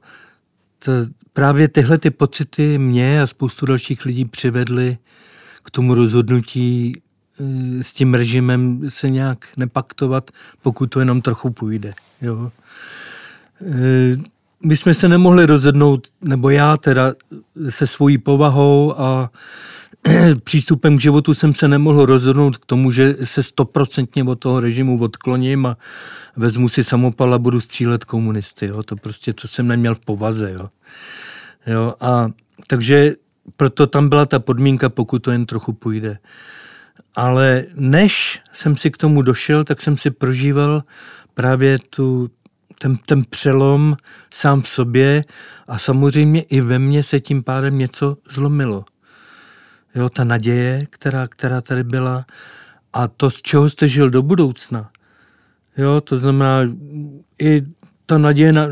[0.79, 0.91] to,
[1.33, 4.97] právě tyhle ty pocity mě a spoustu dalších lidí přivedly
[5.63, 6.91] k tomu rozhodnutí
[7.39, 11.93] eh, s tím režimem se nějak nepaktovat, pokud to jenom trochu půjde.
[12.21, 12.51] Jo.
[13.61, 14.17] Eh,
[14.65, 17.13] my jsme se nemohli rozhodnout, nebo já teda
[17.69, 19.31] se svojí povahou a
[20.43, 24.99] přístupem k životu jsem se nemohl rozhodnout k tomu, že se stoprocentně od toho režimu
[24.99, 25.77] odkloním a
[26.35, 28.65] vezmu si samopal a budu střílet komunisty.
[28.65, 28.83] Jo.
[28.83, 30.51] To prostě, co jsem neměl v povaze.
[30.51, 30.69] Jo.
[31.67, 32.29] Jo, a
[32.67, 33.15] takže
[33.55, 36.17] proto tam byla ta podmínka, pokud to jen trochu půjde.
[37.15, 40.83] Ale než jsem si k tomu došel, tak jsem si prožíval
[41.33, 42.29] právě tu,
[42.79, 43.97] ten, ten přelom
[44.33, 45.23] sám v sobě
[45.67, 48.85] a samozřejmě i ve mně se tím pádem něco zlomilo
[49.95, 52.25] jo, ta naděje, která, která tady byla
[52.93, 54.89] a to, z čeho jste žil do budoucna.
[55.77, 56.61] Jo, to znamená,
[57.41, 57.63] i
[58.05, 58.67] ta naděje, na,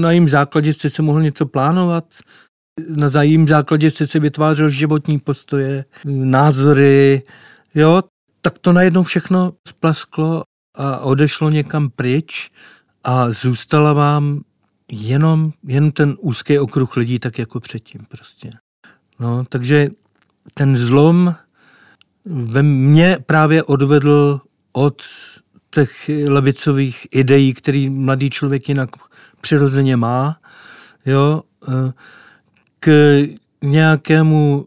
[0.00, 2.04] na jím základě jste se mohl něco plánovat,
[2.88, 7.22] na jím základě se vytvářel životní postoje, názory,
[7.74, 8.02] jo,
[8.40, 10.42] tak to najednou všechno splasklo
[10.74, 12.50] a odešlo někam pryč
[13.04, 14.40] a zůstala vám
[14.92, 18.50] jenom, jenom ten úzký okruh lidí, tak jako předtím prostě.
[19.20, 19.88] No, takže
[20.54, 21.34] ten zlom
[22.24, 24.40] ve mně právě odvedl
[24.72, 25.02] od
[25.70, 28.90] těch levicových ideí, který mladý člověk jinak
[29.40, 30.36] přirozeně má,
[31.06, 31.92] jo, eh,
[32.80, 33.22] k
[33.62, 34.66] nějakému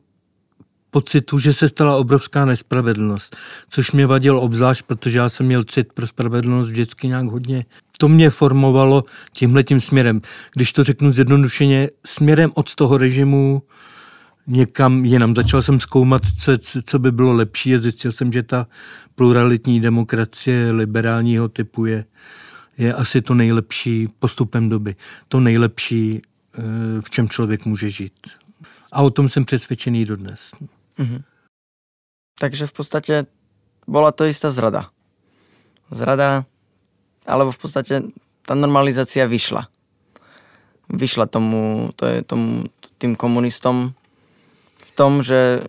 [0.91, 3.35] pocitu, že se stala obrovská nespravedlnost,
[3.69, 7.65] což mě vadilo obzvlášť, protože já jsem měl cit pro spravedlnost vždycky nějak hodně.
[7.97, 9.03] To mě formovalo
[9.33, 10.21] tímhle tím směrem.
[10.53, 13.63] Když to řeknu zjednodušeně, směrem od toho režimu
[14.47, 15.35] někam jinam.
[15.35, 16.51] Začal jsem zkoumat, co,
[16.83, 18.67] co by bylo lepší a zjistil jsem, že ta
[19.15, 22.05] pluralitní demokracie liberálního typu je,
[22.77, 24.95] je asi to nejlepší postupem doby.
[25.27, 26.21] To nejlepší,
[27.01, 28.27] v čem člověk může žít.
[28.91, 30.51] A o tom jsem přesvědčený dodnes.
[30.99, 31.23] Mm-hmm.
[32.39, 33.25] Takže v podstatě
[33.87, 34.89] byla to jistá zrada.
[35.91, 36.45] Zrada,
[37.25, 38.01] alebo v podstatě
[38.41, 39.67] ta normalizace vyšla.
[40.89, 42.63] Vyšla tomu, to je tomu,
[42.97, 43.93] tým komunistom
[44.77, 45.63] v tom, že,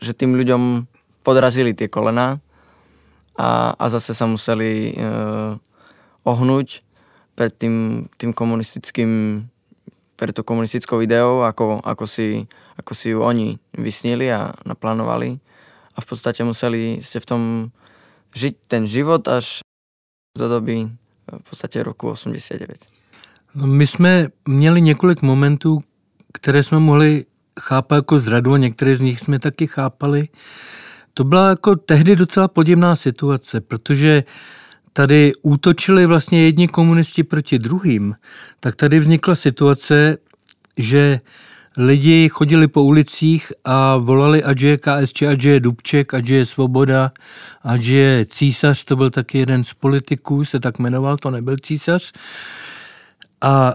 [0.00, 0.84] že tým ľuďom
[1.22, 2.36] podrazili tie kolena
[3.38, 4.92] a, a zase sa museli
[6.24, 6.84] ohnúť
[7.34, 9.44] pred tým, tým komunistickým
[10.16, 12.46] pred to komunistickou ideou, ako, ako, si,
[12.78, 15.38] ako si ju oni vysnili a naplánovali.
[15.94, 17.42] A v podstate museli ste v tom
[18.34, 19.62] žiť ten život až
[20.38, 20.90] do doby
[21.42, 22.76] v podstatě roku 89.
[23.54, 25.82] No, my jsme měli několik momentů,
[26.32, 27.24] které jsme mohli
[27.60, 30.28] chápat jako zradu a některé z nich jsme taky chápali.
[31.14, 34.24] To byla jako tehdy docela podivná situace, protože
[34.96, 38.14] tady útočili vlastně jedni komunisti proti druhým,
[38.60, 40.18] tak tady vznikla situace,
[40.76, 41.20] že
[41.76, 47.12] lidi chodili po ulicích a volali, ať je KSČ, ať je Dubček, ať je Svoboda,
[47.62, 52.12] ať je císař, to byl taky jeden z politiků, se tak jmenoval, to nebyl císař.
[53.40, 53.74] A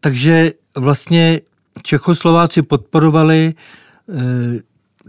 [0.00, 1.40] takže vlastně
[1.82, 4.60] Čechoslováci podporovali eh,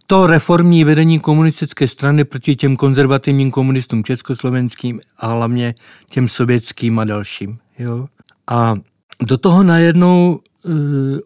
[0.08, 5.76] to reformní vedení komunistické strany proti těm konzervativním komunistům československým a hlavně
[6.10, 7.58] těm sovětským a dalším.
[7.80, 8.08] Jo?
[8.48, 8.76] A
[9.22, 10.70] do toho najednou e,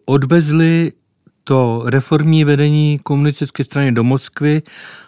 [0.04, 0.92] odvezli
[1.44, 4.62] to reformní vedení komunistické strany do Moskvy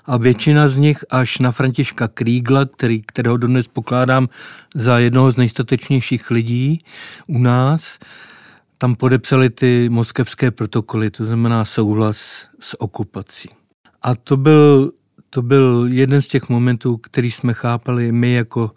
[0.04, 4.28] a většina z nich až na Františka Krígla, který, kterého dodnes pokládám
[4.74, 6.84] za jednoho z nejstatečnějších lidí
[7.26, 7.98] u nás,
[8.78, 13.48] tam podepsali ty moskevské protokoly, to znamená souhlas s okupací.
[14.04, 14.92] A to byl,
[15.30, 18.70] to byl jeden z těch momentů, který jsme chápali my jako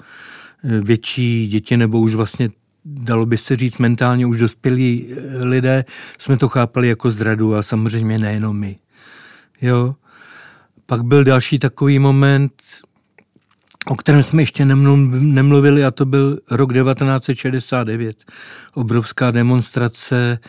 [0.64, 2.50] eh, větší děti, nebo už vlastně
[2.86, 5.86] dalo by se říct mentálně už dospělí eh, lidé,
[6.18, 8.76] jsme to chápali jako zradu a samozřejmě nejenom my.
[9.62, 9.96] Jo.
[10.86, 12.54] Pak byl další takový moment,
[13.88, 18.24] o kterém jsme ještě nemluvili, a to byl rok 1969.
[18.74, 20.40] Obrovská demonstrace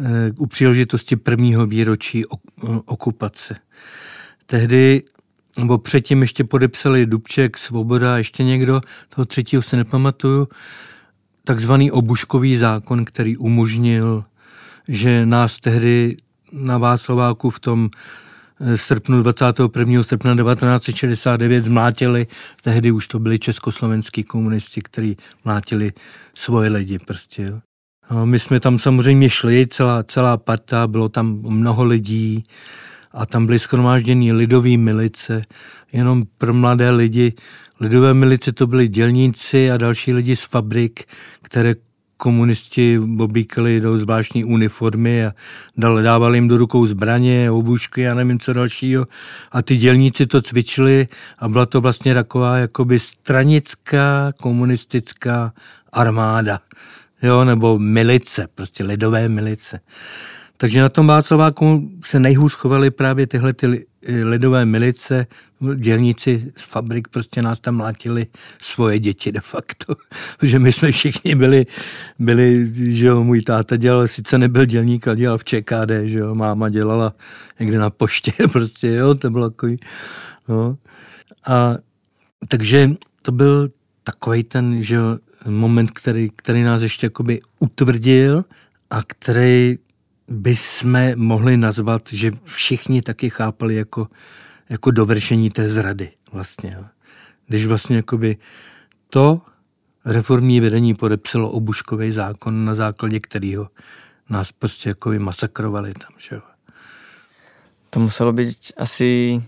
[0.00, 2.24] eh, u příležitosti prvního výročí
[2.86, 3.56] okupace.
[4.50, 5.02] Tehdy,
[5.58, 8.80] nebo předtím ještě podepsali Dubček, Svoboda ještě někdo,
[9.14, 10.48] toho třetího se nepamatuju,
[11.44, 14.24] takzvaný obuškový zákon, který umožnil,
[14.88, 16.16] že nás tehdy
[16.52, 17.90] na Václaváku v tom
[18.60, 20.02] eh, srpnu 21.
[20.02, 22.26] srpna 1969 zmlátili,
[22.62, 25.92] tehdy už to byli československý komunisti, kteří mlátili
[26.34, 27.42] svoje lidi prostě.
[27.42, 27.60] Jo.
[28.10, 32.44] No, my jsme tam samozřejmě šli, celá, celá parta, bylo tam mnoho lidí
[33.12, 35.42] a tam byly schromážděny lidové milice,
[35.92, 37.32] jenom pro mladé lidi.
[37.80, 41.04] Lidové milice to byli dělníci a další lidi z fabrik,
[41.42, 41.74] které
[42.16, 45.32] komunisti obíkali do zvláštní uniformy a
[46.02, 49.06] dávali jim do rukou zbraně, obušky a nevím co dalšího.
[49.52, 51.06] A ty dělníci to cvičili
[51.38, 55.52] a byla to vlastně taková jakoby stranická komunistická
[55.92, 56.60] armáda.
[57.22, 59.80] Jo, nebo milice, prostě lidové milice.
[60.60, 65.26] Takže na tom Václaváku se nejhůř chovaly právě tyhle ty lidové milice,
[65.74, 68.26] dělníci z fabrik prostě nás tam mlátili
[68.60, 69.94] svoje děti de facto.
[70.38, 71.66] Protože my jsme všichni byli,
[72.18, 76.34] byli že jo, můj táta dělal, sice nebyl dělník, ale dělal v ČKD, že jo,
[76.34, 77.14] máma dělala
[77.60, 79.78] někde na poště, prostě, jo, to bylo takový,
[80.48, 80.76] no.
[81.46, 81.74] A
[82.48, 82.90] takže
[83.22, 83.70] to byl
[84.02, 88.44] takový ten, že jo, moment, který, který nás ještě jakoby utvrdil
[88.90, 89.78] a který
[90.30, 94.08] bychom mohli nazvat, že všichni taky chápali jako,
[94.68, 96.76] jako dovršení té zrady vlastně.
[97.46, 98.36] Když vlastně jakoby
[99.10, 99.40] to
[100.04, 103.68] reformní vedení podepsalo obuškový zákon, na základě kterého
[104.30, 106.42] nás prostě jako masakrovali tam, že jo.
[107.90, 109.42] To muselo být asi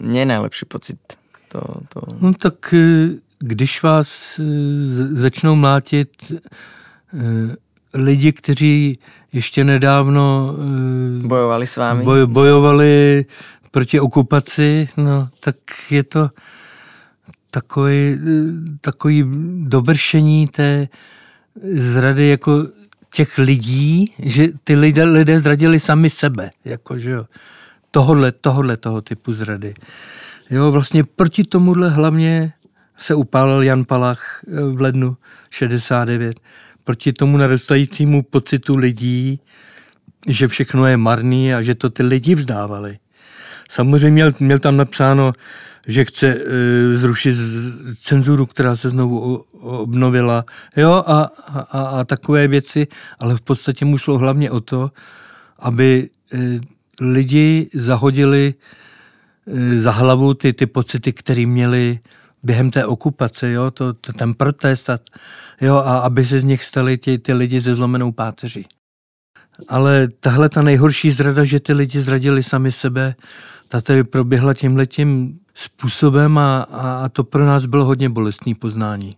[0.00, 0.98] ne nejlepší pocit.
[1.48, 2.00] To, to...
[2.20, 3.08] No tak eh,
[3.38, 4.42] když vás eh,
[5.14, 7.56] začnou mlátit eh,
[7.96, 8.98] lidi, kteří
[9.32, 10.54] ještě nedávno
[11.22, 12.04] eh, bojovali s vámi.
[12.04, 13.24] Boj, bojovali
[13.70, 15.56] proti okupaci, no tak
[15.90, 16.30] je to
[17.50, 18.18] takový, eh,
[18.80, 19.24] takový
[19.64, 20.88] dovršení té
[21.72, 22.66] zrady jako
[23.14, 27.24] těch lidí, že ty lidé, lidé zradili sami sebe, jako že jo.
[27.90, 29.74] tohodle, tohodle toho typu zrady.
[30.50, 32.52] Jo, vlastně proti tomuhle hlavně
[32.96, 35.16] se upálil Jan Palach eh, v lednu
[35.50, 36.40] 69.
[36.86, 39.40] Proti tomu narůstajícímu pocitu lidí,
[40.28, 42.98] že všechno je marný a že to ty lidi vzdávali.
[43.70, 45.32] Samozřejmě měl, měl tam napsáno,
[45.86, 46.38] že chce e,
[46.94, 47.36] zrušit
[48.00, 49.44] cenzuru, která se znovu o,
[49.82, 50.44] obnovila,
[50.76, 52.86] jo, a, a, a takové věci,
[53.18, 54.90] ale v podstatě mu šlo hlavně o to,
[55.58, 56.60] aby e,
[57.00, 58.54] lidi zahodili
[59.46, 61.98] e, za hlavu ty, ty pocity, které měli
[62.46, 64.98] během té okupace, jo, to, to, ten protest, a,
[65.60, 68.66] jo, a aby se z nich stali ty, ty lidi se zlomenou páteří.
[69.68, 73.14] Ale tahle ta nejhorší zrada, že ty lidi zradili sami sebe,
[73.68, 79.14] ta tedy proběhla tímhletím způsobem a, a to pro nás bylo hodně bolestný poznání.